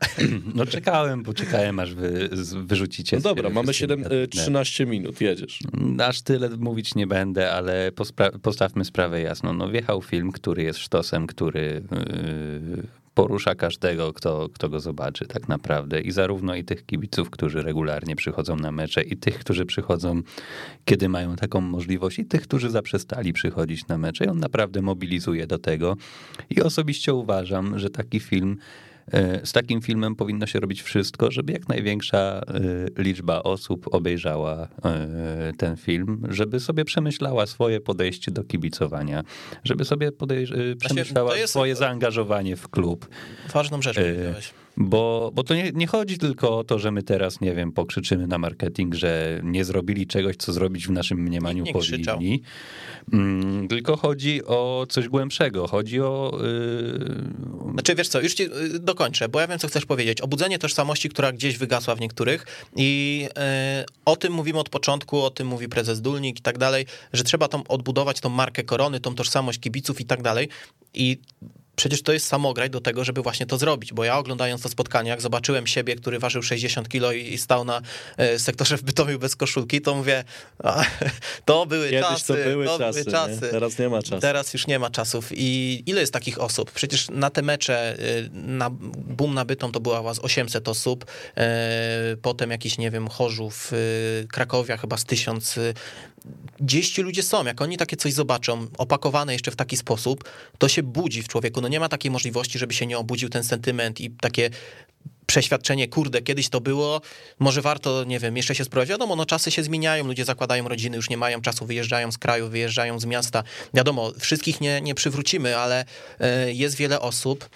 [0.56, 2.30] No czekałem, bo czekałem aż wy,
[2.66, 3.18] wyrzucicie.
[3.18, 4.28] No dobra, mamy wszystkie 7, negatywne.
[4.28, 5.60] 13 minut, jedziesz.
[6.00, 9.54] Aż tyle mówić nie będę, ale pospra- postawmy sprawę jasno.
[9.54, 15.48] No wjechał film, który jest sztosem, który yy, porusza każdego, kto, kto go zobaczy tak
[15.48, 16.02] naprawdę.
[16.02, 20.22] I zarówno i tych kibiców, którzy regularnie przychodzą na mecze, i tych, którzy przychodzą,
[20.86, 24.26] kiedy mają taką możliwość, i tych, którzy zaprzestali przychodzić na mecze.
[24.26, 25.98] I on naprawdę mobilizuje do tego.
[26.50, 28.58] I osobiście uważam, że taki film
[29.44, 32.18] Z takim filmem powinno się robić wszystko, żeby jak największa
[32.98, 39.24] e, liczba osób obejrzała e, ten film, żeby sobie przemyślała swoje podejście do kibicowania,
[39.64, 43.08] żeby sobie podej- e, przemyślała swoje zaangażowanie w klub.
[43.54, 44.54] Ważną rzecz E, powiedziałeś.
[44.78, 48.28] Bo, bo to nie, nie chodzi tylko o to, że my teraz, nie wiem, pokrzyczymy
[48.28, 52.42] na marketing, że nie zrobili czegoś, co zrobić w naszym mniemaniu nie powinni.
[53.14, 55.68] Mm, tylko chodzi o coś głębszego.
[55.68, 56.40] Chodzi o.
[56.42, 60.22] Yy, Znaczy, wiesz co, już ci y, dokończę, bo ja wiem, co chcesz powiedzieć.
[60.22, 62.46] Obudzenie tożsamości, która gdzieś wygasła w niektórych
[62.76, 63.28] i
[63.82, 67.24] y, o tym mówimy od początku, o tym mówi prezes Dulnik i tak dalej, że
[67.24, 70.50] trzeba tą odbudować tą markę korony, tą tożsamość kibiców i tak dalej
[70.94, 71.18] i
[71.82, 75.10] Przecież to jest samograj do tego, żeby właśnie to zrobić, bo ja oglądając to spotkanie,
[75.10, 77.82] jak zobaczyłem siebie, który ważył 60 kilo i, i stał na
[78.18, 80.24] e, sektorze w Bytomiu bez koszulki, to mówię,
[80.64, 80.84] a,
[81.46, 83.12] to były Kiedyś czasy, to były czasy, były nie?
[83.12, 83.52] czasy.
[83.52, 84.22] teraz nie ma czasu.
[84.22, 85.30] Teraz już nie ma czasów.
[85.32, 86.72] I ile jest takich osób?
[86.72, 91.06] Przecież na te mecze, y, na boom na Bytom to była was 800 osób,
[91.38, 93.72] e, potem jakiś, nie wiem, Chorzów,
[94.32, 95.60] Krakowia chyba z 1000.
[96.60, 100.70] Gdzieś ci ludzie są, jak oni takie coś zobaczą, opakowane jeszcze w taki sposób, to
[100.70, 101.62] się budzi w człowieku.
[101.62, 104.50] No nie ma takiej możliwości, żeby się nie obudził ten sentyment i takie
[105.26, 107.02] przeświadczenie, kurde, kiedyś to było,
[107.40, 108.90] może warto, nie wiem, jeszcze się spróbować.
[108.90, 112.50] Wiadomo, no czasy się zmieniają, ludzie zakładają rodziny, już nie mają czasu, wyjeżdżają z kraju,
[112.50, 113.44] wyjeżdżają z miasta.
[113.74, 115.86] Wiadomo, wszystkich nie, nie przywrócimy, ale
[116.20, 117.50] e, jest wiele osób,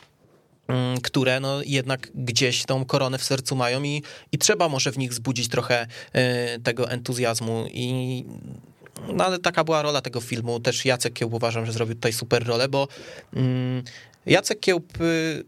[1.03, 5.11] które no jednak gdzieś tą koronę w sercu mają i, i trzeba może w nich
[5.11, 8.25] wzbudzić trochę e, tego entuzjazmu i
[9.13, 10.59] no ale taka była rola tego filmu.
[10.59, 12.87] Też Jacek Kiełb uważam, że zrobił tutaj super rolę, bo
[13.33, 13.83] mm,
[14.25, 15.43] Jacek Kiełb y,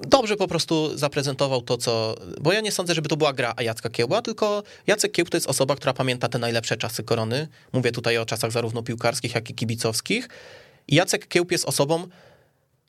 [0.00, 2.14] dobrze po prostu zaprezentował to, co.
[2.40, 5.46] Bo ja nie sądzę, żeby to była gra Jacka Kiełba, tylko Jacek Kiełb to jest
[5.46, 7.48] osoba, która pamięta te najlepsze czasy korony.
[7.72, 10.28] Mówię tutaj o czasach zarówno piłkarskich, jak i kibicowskich.
[10.88, 12.06] I Jacek Kiełb jest osobą,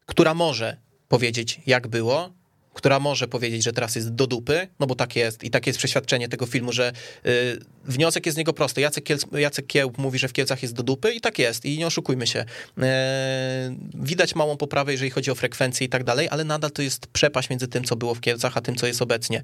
[0.05, 0.77] która może
[1.09, 2.33] powiedzieć, jak było,
[2.73, 5.77] która może powiedzieć, że teraz jest do dupy, no bo tak jest i takie jest
[5.77, 6.93] przeświadczenie tego filmu, że
[7.25, 8.81] y, wniosek jest z niego prosty.
[8.81, 11.77] Jacek, Kielc, Jacek Kiełb mówi, że w Kielcach jest do dupy i tak jest i
[11.77, 12.45] nie oszukujmy się.
[12.81, 17.07] E, widać małą poprawę, jeżeli chodzi o frekwencję i tak dalej, ale nadal to jest
[17.07, 19.43] przepaść między tym, co było w Kielcach, a tym, co jest obecnie.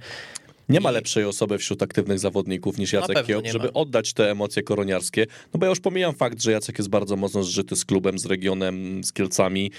[0.69, 3.73] Nie ma I- lepszej osoby wśród aktywnych zawodników niż Jacek Kiełb, żeby ma.
[3.73, 5.25] oddać te emocje koroniarskie.
[5.53, 8.25] No bo ja już pomijam fakt, że Jacek jest bardzo mocno zżyty z klubem, z
[8.25, 9.71] regionem, z Kielcami.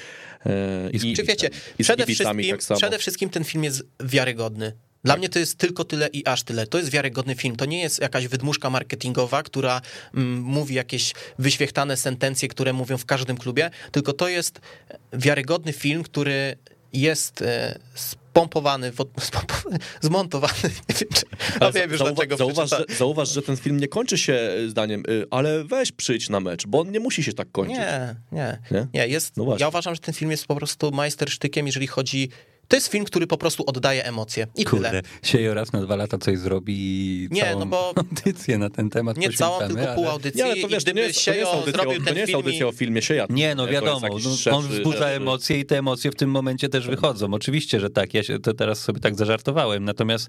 [0.47, 2.79] e, I z Czy wiecie, i z przede kibicami wszystkim, tak samo.
[2.79, 4.73] przede wszystkim ten film jest wiarygodny.
[5.05, 6.67] Dla mnie to jest tylko tyle i aż tyle.
[6.67, 7.57] To jest wiarygodny film.
[7.57, 9.81] To nie jest jakaś wydmuszka marketingowa, która
[10.15, 14.61] mm, mówi jakieś wyświechtane sentencje, które mówią w każdym klubie, tylko to jest
[15.13, 16.57] wiarygodny film, który
[16.93, 17.79] jest e,
[18.37, 18.97] spompowany, w,
[20.01, 20.53] zmontowany.
[20.89, 21.25] Nie wiem, czy,
[21.81, 25.25] wiem już zauwa- dlaczego zauważ, że, zauważ, że ten film nie kończy się zdaniem, y,
[25.31, 27.77] ale weź przyjdź na mecz, bo on nie musi się tak kończyć.
[27.79, 28.87] Nie, nie, Nie?
[28.95, 29.09] nie.
[29.09, 32.29] jest, No ja uważam, że ten film jest po prostu majstersztykiem, jeżeli chodzi...
[32.69, 34.71] To jest film, który po prostu oddaje emocje i tyle.
[34.71, 37.93] Kurde, siejo raz na dwa lata coś zrobi i Nie, całą no bo-
[38.25, 40.39] audycję na ten temat Nie całą, tylko pół ale- audycji.
[40.39, 42.15] Nie, ale to wiesz, to gdyby to nie jest Siejo audycja, o- zrobił to ten
[42.15, 43.27] nie jest film audycja o filmie Sieja.
[43.31, 44.09] Nie, no wiadomo,
[44.47, 47.35] no, on wzbudza szerszy- emocje i te emocje w tym momencie też wychodzą.
[47.35, 50.29] Oczywiście, że tak, ja się to teraz sobie tak zażartowałem, natomiast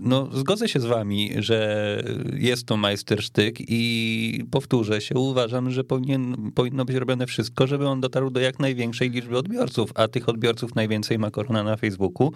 [0.00, 2.02] no, zgodzę się z wami, że
[2.36, 8.00] jest to majstersztyk i powtórzę się, uważam, że powinien, powinno być robione wszystko, żeby on
[8.00, 12.32] dotarł do jak największej liczby odbiorców, a tych odbiorców najwięcej ma Korona na Facebooku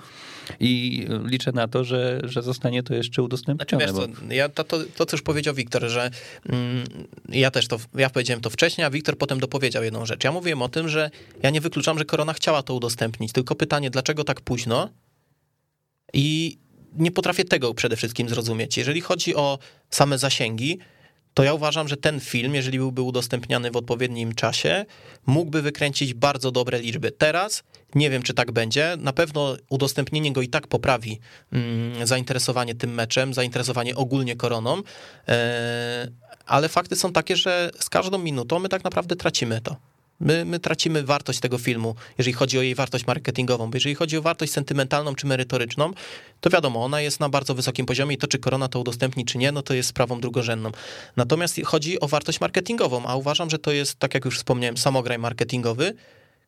[0.60, 3.84] i liczę na to, że, że zostanie to jeszcze udostępnione.
[3.84, 4.06] Wiesz bo...
[4.06, 6.10] co, ja, to, to, to, co już powiedział Wiktor, że
[6.48, 6.84] mm,
[7.28, 10.24] ja też to, ja powiedziałem to wcześniej, a Wiktor potem dopowiedział jedną rzecz.
[10.24, 11.10] Ja mówiłem o tym, że
[11.42, 14.88] ja nie wykluczam, że Korona chciała to udostępnić, tylko pytanie, dlaczego tak późno?
[16.12, 16.58] I
[16.94, 18.76] nie potrafię tego przede wszystkim zrozumieć.
[18.76, 19.58] Jeżeli chodzi o
[19.90, 20.78] same zasięgi,
[21.34, 24.86] to ja uważam, że ten film, jeżeli byłby udostępniany w odpowiednim czasie,
[25.26, 27.10] mógłby wykręcić bardzo dobre liczby.
[27.10, 27.62] Teraz
[27.94, 28.96] nie wiem, czy tak będzie.
[28.98, 31.20] Na pewno udostępnienie go i tak poprawi
[31.52, 34.82] mm, zainteresowanie tym meczem, zainteresowanie ogólnie koroną,
[35.28, 36.08] e,
[36.46, 39.76] ale fakty są takie, że z każdą minutą my tak naprawdę tracimy to.
[40.20, 44.16] My, my tracimy wartość tego filmu, jeżeli chodzi o jej wartość marketingową, bo jeżeli chodzi
[44.16, 45.92] o wartość sentymentalną czy merytoryczną,
[46.40, 49.38] to wiadomo, ona jest na bardzo wysokim poziomie i to, czy Korona to udostępni, czy
[49.38, 50.72] nie, no to jest sprawą drugorzędną.
[51.16, 55.18] Natomiast chodzi o wartość marketingową, a uważam, że to jest, tak jak już wspomniałem, samograj
[55.18, 55.94] marketingowy,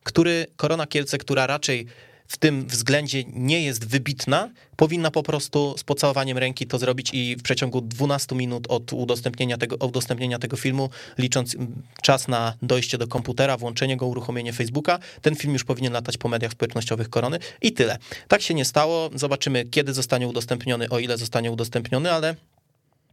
[0.03, 1.87] który Korona Kielce, która raczej
[2.31, 7.35] w tym względzie nie jest wybitna, powinna po prostu z pocałowaniem ręki to zrobić i
[7.35, 12.97] w przeciągu 12 minut od udostępnienia tego, udostępnienia tego filmu, licząc mm, czas na dojście
[12.97, 17.39] do komputera, włączenie go, uruchomienie Facebooka, ten film już powinien latać po mediach społecznościowych Korony
[17.61, 17.97] i tyle.
[18.27, 19.09] Tak się nie stało.
[19.15, 22.35] Zobaczymy, kiedy zostanie udostępniony, o ile zostanie udostępniony, ale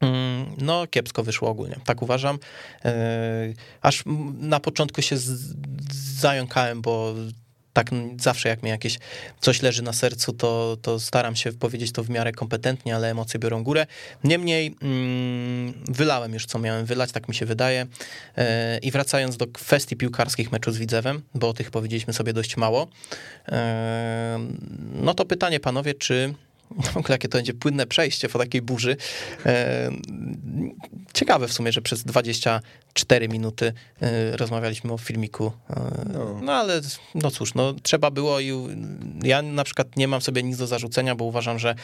[0.01, 2.39] Mm, No, kiepsko wyszło ogólnie, tak uważam.
[2.85, 2.91] Yy,
[3.83, 4.05] Aż
[4.41, 5.17] na początku się
[6.19, 7.15] zająkałem, bo
[7.79, 8.99] tak zawsze jak mi jakieś
[9.41, 13.41] coś leży na sercu, to, to staram się powiedzieć to w miarę kompetentnie, ale emocje
[13.41, 13.87] biorą górę.
[14.25, 17.87] Niemniej mm, wylałem już, co miałem wylać, tak mi się wydaje.
[18.37, 18.45] Yy,
[18.83, 22.89] I wracając do kwestii piłkarskich meczu z Widzewem, bo o tych powiedzieliśmy sobie dość mało,
[23.49, 23.57] yy,
[24.93, 26.35] no to pytanie, panowie, czy
[26.93, 28.97] w ogóle jakie to będzie płynne przejście po takiej burzy.
[29.47, 29.91] E,
[31.15, 35.53] Ciekawe w sumie, że przez 24 minuty e, rozmawialiśmy o filmiku.
[35.71, 36.41] E, No.
[36.43, 36.81] No ale
[37.15, 38.53] no cóż, no trzeba było i
[39.23, 41.75] ja na przykład nie mam sobie nic do zarzucenia, bo uważam, że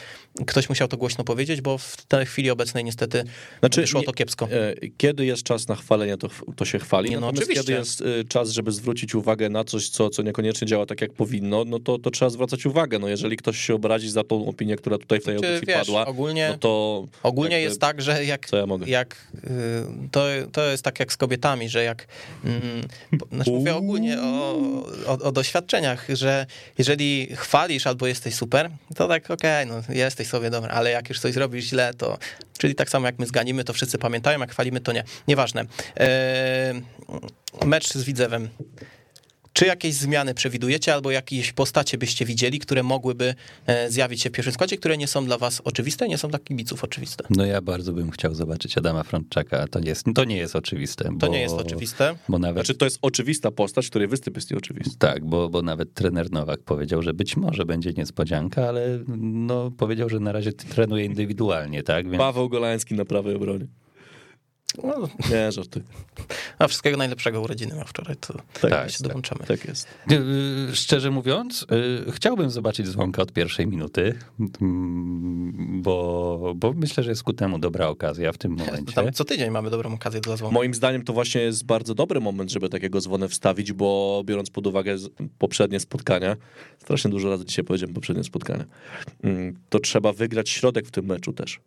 [0.47, 3.23] ktoś musiał to głośno powiedzieć, bo w tej chwili obecnej niestety
[3.59, 4.47] Znaczy, wyszło to kiepsko.
[4.97, 7.09] Kiedy jest czas na chwalenie, to, to się chwali.
[7.09, 7.63] Nie, no Natomiast oczywiście.
[7.63, 11.65] kiedy jest czas, żeby zwrócić uwagę na coś, co, co niekoniecznie działa tak, jak powinno,
[11.65, 12.99] no to, to trzeba zwracać uwagę.
[12.99, 15.77] No jeżeli ktoś się obrazi za tą opinię, która tutaj w tej Czy, audycji wiesz,
[15.77, 18.85] padła, ogólnie, no to ogólnie jakby- jest tak, że jak co ja mogę?
[18.89, 19.49] jak y,
[20.11, 22.07] to, to jest tak jak z kobietami, że jak
[22.45, 22.61] mm,
[23.31, 24.55] znaczy mówię ogólnie o,
[25.07, 26.45] o, o doświadczeniach, że
[26.77, 31.19] jeżeli chwalisz albo jesteś super, to tak okej, no jesteś sobie dobry, ale jak już
[31.19, 32.17] coś zrobisz źle, to
[32.57, 35.03] czyli tak samo jak my zganimy, to wszyscy pamiętają, jak chwalimy, to nie.
[35.27, 35.65] Nieważne.
[35.99, 36.73] E,
[37.65, 38.49] mecz z Widzewem.
[39.57, 43.35] Czy jakieś zmiany przewidujecie, albo jakieś postacie byście widzieli, które mogłyby
[43.65, 46.39] e, zjawić się w pierwszym składzie, które nie są dla was oczywiste, nie są dla
[46.39, 47.23] kibiców oczywiste?
[47.29, 50.55] No ja bardzo bym chciał zobaczyć Adama Frączaka, a to nie jest, to nie jest
[50.55, 51.03] oczywiste.
[51.03, 52.15] To bo, nie jest oczywiste.
[52.29, 54.97] Bo nawet, Znaczy to jest oczywista postać, której występ jest nieoczywisty.
[54.99, 60.09] tak, bo, bo nawet trener Nowak powiedział, że być może będzie niespodzianka, ale no, powiedział,
[60.09, 62.05] że na razie trenuje indywidualnie, tak?
[62.05, 63.67] Więc Paweł Golański na prawej obronie.
[64.83, 65.81] No, Nie, żarty.
[66.59, 69.45] a wszystkiego najlepszego urodziny miał wczoraj, to Tak, tak, jest, się dołączamy.
[69.47, 69.87] Tak jest.
[70.11, 71.65] Y, Szczerze mówiąc,
[72.07, 74.19] y, chciałbym zobaczyć dzwonka od pierwszej minuty,
[74.61, 78.93] mm, bo, bo myślę, że jest ku temu dobra okazja w tym momencie.
[78.93, 80.53] Tam co tydzień mamy dobrą okazję dla dzwonka.
[80.53, 84.67] Moim zdaniem to właśnie jest bardzo dobry moment, żeby takiego dzwonę wstawić, bo biorąc pod
[84.67, 84.95] uwagę
[85.37, 86.35] poprzednie spotkania,
[86.79, 88.65] strasznie dużo razy dzisiaj powiedziałem poprzednie spotkania,
[89.23, 91.59] mm, to trzeba wygrać środek w tym meczu też.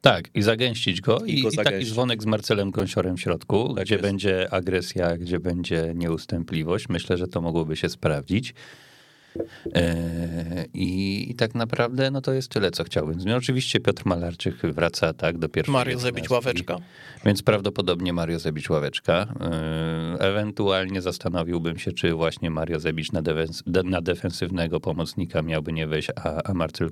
[0.00, 1.18] Tak, i zagęścić go.
[1.26, 4.02] I I, go i taki dzwonek z Marcelem Gąsiorem w środku, Tak gdzie jest.
[4.06, 6.88] będzie agresja, gdzie będzie nieustępliwość.
[6.88, 8.54] Myślę, że to mogłoby się sprawdzić.
[9.74, 13.18] E, I, I tak naprawdę no to jest tyle, co chciałbym.
[13.26, 15.78] No, oczywiście Piotr Malarczyk wraca tak do pierwszego.
[15.78, 16.76] Mario Zebić ławeczka.
[17.24, 19.26] Więc prawdopodobnie Mario Zebić ławeczka.
[20.12, 25.72] Yy, Ewentualnie zastanowiłbym się, czy właśnie Mario Zebić na, defens- de- na defensywnego pomocnika miałby
[25.72, 26.90] nie wejść, a, a Marcel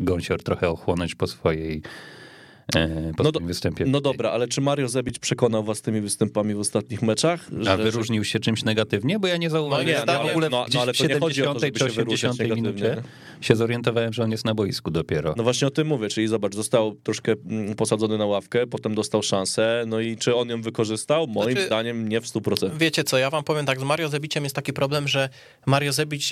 [0.00, 2.29] Gąsior trochę ochłonąć po swojej e,
[2.72, 3.84] po No swoim do- występie.
[3.88, 7.48] No dobra, ale czy Mario Zebić przekonał was tymi występami w ostatnich meczach?
[7.60, 9.18] A że- wyróżnił się czymś negatywnie?
[9.18, 9.86] Bo ja nie zauważyłem.
[9.86, 11.60] nie, Ja no w ale- ogóle no- no ale w to nie chodzi o to,
[11.60, 13.10] 70 żeby czy się wyróżniać 80 minucie negatywnie.
[13.40, 15.34] się zorientowałem, że on jest na boisku dopiero.
[15.36, 19.22] No właśnie o tym mówię, czyli zobacz, został troszkę mm, posadzony na ławkę, potem dostał
[19.22, 21.26] szansę, no i czy on ją wykorzystał?
[21.26, 22.78] Moim Znaczy- zdaniem nie w 100%.
[22.78, 25.28] Wiecie co, ja wam powiem tak, z Mario Zebiciem jest taki problem, że
[25.66, 26.30] Mario Zebić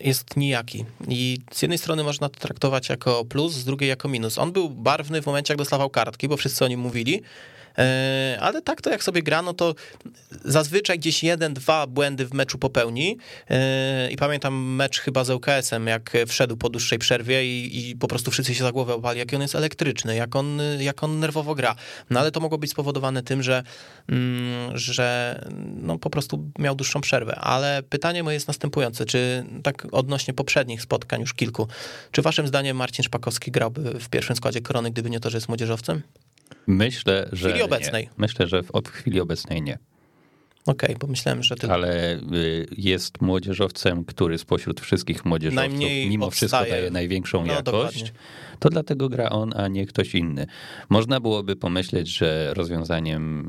[0.00, 0.84] y, jest nijaki.
[1.08, 4.38] I z jednej strony można to traktować jako plus, z drugiej jako minus.
[4.38, 7.22] On był barwny w momencie, jak dostawał kartki, bo wszyscy o nim mówili,
[8.40, 9.74] Ale tak to jak sobie gra, no to
[10.44, 13.18] zazwyczaj gdzieś jeden, dwa błędy w meczu popełni.
[13.50, 18.08] E, I pamiętam mecz chyba z ŁKS-em, jak wszedł po dłuższej przerwie i, i po
[18.08, 21.54] prostu wszyscy się za głowę opali, jaki on jest elektryczny, jak on, jak on nerwowo
[21.54, 21.74] gra.
[22.10, 23.62] No ale to mogło być spowodowane tym, że,
[24.08, 25.40] mm, że
[25.82, 27.36] no, po prostu miał dłuższą przerwę.
[27.36, 31.68] Ale pytanie moje jest następujące, czy tak odnośnie poprzednich spotkań już kilku,
[32.12, 35.48] czy waszym zdaniem Marcin Szpakowski grałby w pierwszym składzie Korony, gdyby nie to, że jest
[35.48, 36.02] młodzieżowcem?
[36.66, 37.48] Myślę, że.
[37.48, 38.04] chwili obecnej.
[38.04, 38.10] Nie.
[38.18, 39.78] Myślę, że w, w chwili obecnej nie.
[40.66, 41.74] Okej, bo myślałem, że tylko...
[41.74, 46.72] Ale y, jest młodzieżowcem, który spośród wszystkich młodzieżowców Najmniej mimo wszystko odstaje.
[46.80, 47.64] daje największą No, jakość.
[47.64, 48.10] dokładnie.
[48.58, 50.46] To dlatego gra on, a nie ktoś inny.
[50.88, 53.44] Można byłoby pomyśleć, że rozwiązaniem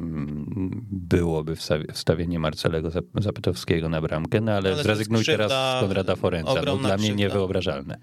[0.91, 5.47] byłoby wstawi- wstawienie Marcelego Zap- Zapytowskiego na bramkę, no ale, Ale to zrezygnuj jest teraz
[5.51, 6.15] krzywda, z Konrada.
[6.15, 7.19] To ogromna dla mnie krzywda.
[7.23, 7.97] niewyobrażalne.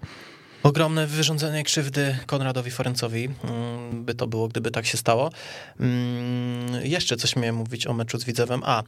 [0.63, 5.31] Ogromne wyrządzenie krzywdy Konradowi Forencowi mm, by to było, gdyby tak się stało.
[5.79, 8.61] Mm, Jeszcze coś miałem mówić o meczu z Widzewem.
[8.65, 8.85] A, y,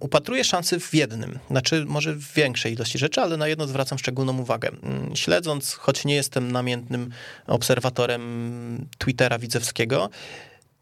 [0.00, 4.38] upatruję szansy w jednym, znaczy może w większej ilości rzeczy, ale na jedno zwracam szczególną
[4.38, 4.68] uwagę.
[4.82, 7.10] Mm, Śledząc, choć nie jestem namiętnym
[7.46, 10.10] obserwatorem Twittera Widzewskiego,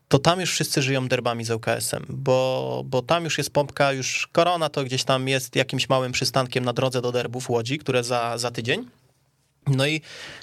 [0.08, 4.28] to tam już wszyscy żyją derbami z ŁKS-em, bo, bo tam już jest pompka, już
[4.32, 8.38] korona to gdzieś tam jest jakimś małym przystankiem na drodze do derbów Łodzi, które za,
[8.38, 8.86] za tydzień.
[9.66, 10.00] No i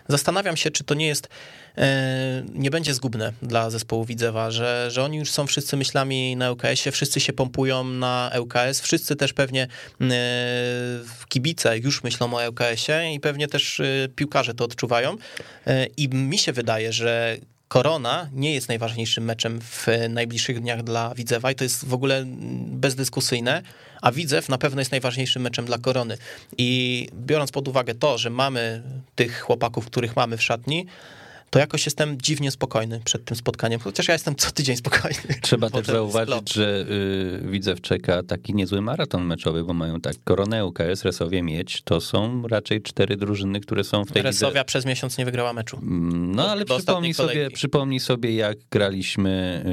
[0.08, 1.30] zastanawiam się, czy to nie jest,
[1.78, 6.52] e, nie będzie zgubne dla zespołu Widzewa, że, że oni już są wszyscy myślami na
[6.52, 9.68] ŁKS-ie, wszyscy się pompują na ŁKS, wszyscy też pewnie
[10.02, 10.08] e,
[11.30, 15.16] kibice już myślą o ŁKS-ie i pewnie też e, piłkarze to odczuwają.
[15.98, 21.52] I mi się wydaje, że Korona nie jest najważniejszym meczem w najbliższych dniach dla Widzewa
[21.52, 22.24] i to jest w ogóle
[22.68, 23.62] bezdyskusyjne,
[24.02, 26.18] a Widzew na pewno jest najważniejszym meczem dla Korony.
[26.58, 28.82] I biorąc pod uwagę to, że mamy
[29.16, 30.86] tych chłopaków, których mamy w szatni,
[31.52, 35.18] to jakoś jestem dziwnie spokojny przed tym spotkaniem, chociaż ja jestem co tydzień spokojny.
[35.42, 36.86] Trzeba też zauważyć, że
[37.44, 41.82] y, Widzew czeka taki niezły maraton meczowy, bo mają tak Koronę, UKS, Resowie, Miedź.
[41.82, 44.46] To są raczej cztery drużyny, które są w tej lidze.
[44.46, 45.78] Resowia przez miesiąc nie wygrała meczu.
[45.78, 47.56] Mm, No ale do przypomnij sobie, kolejki.
[47.56, 49.64] przypomnij sobie, jak graliśmy,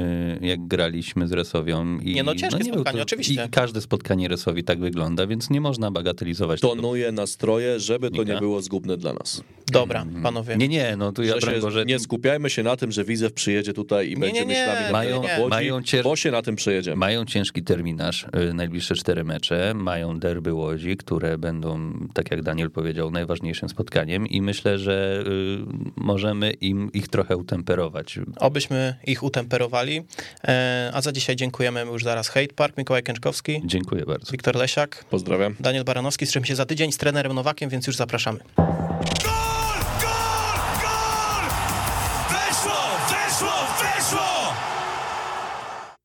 [0.41, 1.99] y, jak graliśmy z Resowią.
[1.99, 3.45] I, Nie, no ciężkie był spotkanie, oczywiście.
[3.45, 6.75] I każde spotkanie Resowi tak wygląda, więc nie można bagatelizować tego.
[6.75, 8.33] Tonuje nastroje, żeby to Nika.
[8.33, 9.43] nie było zgubne dla nas.
[9.71, 10.57] Dobra, panowie.
[10.57, 13.73] Nie, nie, no tu ja Że Boże, nie skupiajmy się na tym, że Widzew przyjedzie
[13.73, 16.41] tutaj i Nie, będzie nie, nie, myślami Mają- na Łodzi, mają cier- bo się na
[16.41, 16.95] tym przejedziemy.
[16.97, 22.71] Mają ciężki terminarz, y, najbliższe cztery mecze, mają derby Łodzi, które będą, tak jak Daniel
[22.71, 28.19] powiedział, najważniejszym spotkaniem i myślę, że y, możemy im ich trochę utemperować.
[28.39, 30.03] Obyśmy ich utemperowali.
[30.47, 34.31] E, A za dzisiaj dziękujemy już zaraz Hate Park, Mikołaj Kęczkowski, Dziękuję bardzo.
[34.31, 35.55] Wiktor Lesiak, Pozdrawiam.
[35.59, 38.39] Daniel Baranowski, z czym się za tydzień z trenerem Nowakiem, więc już zapraszamy.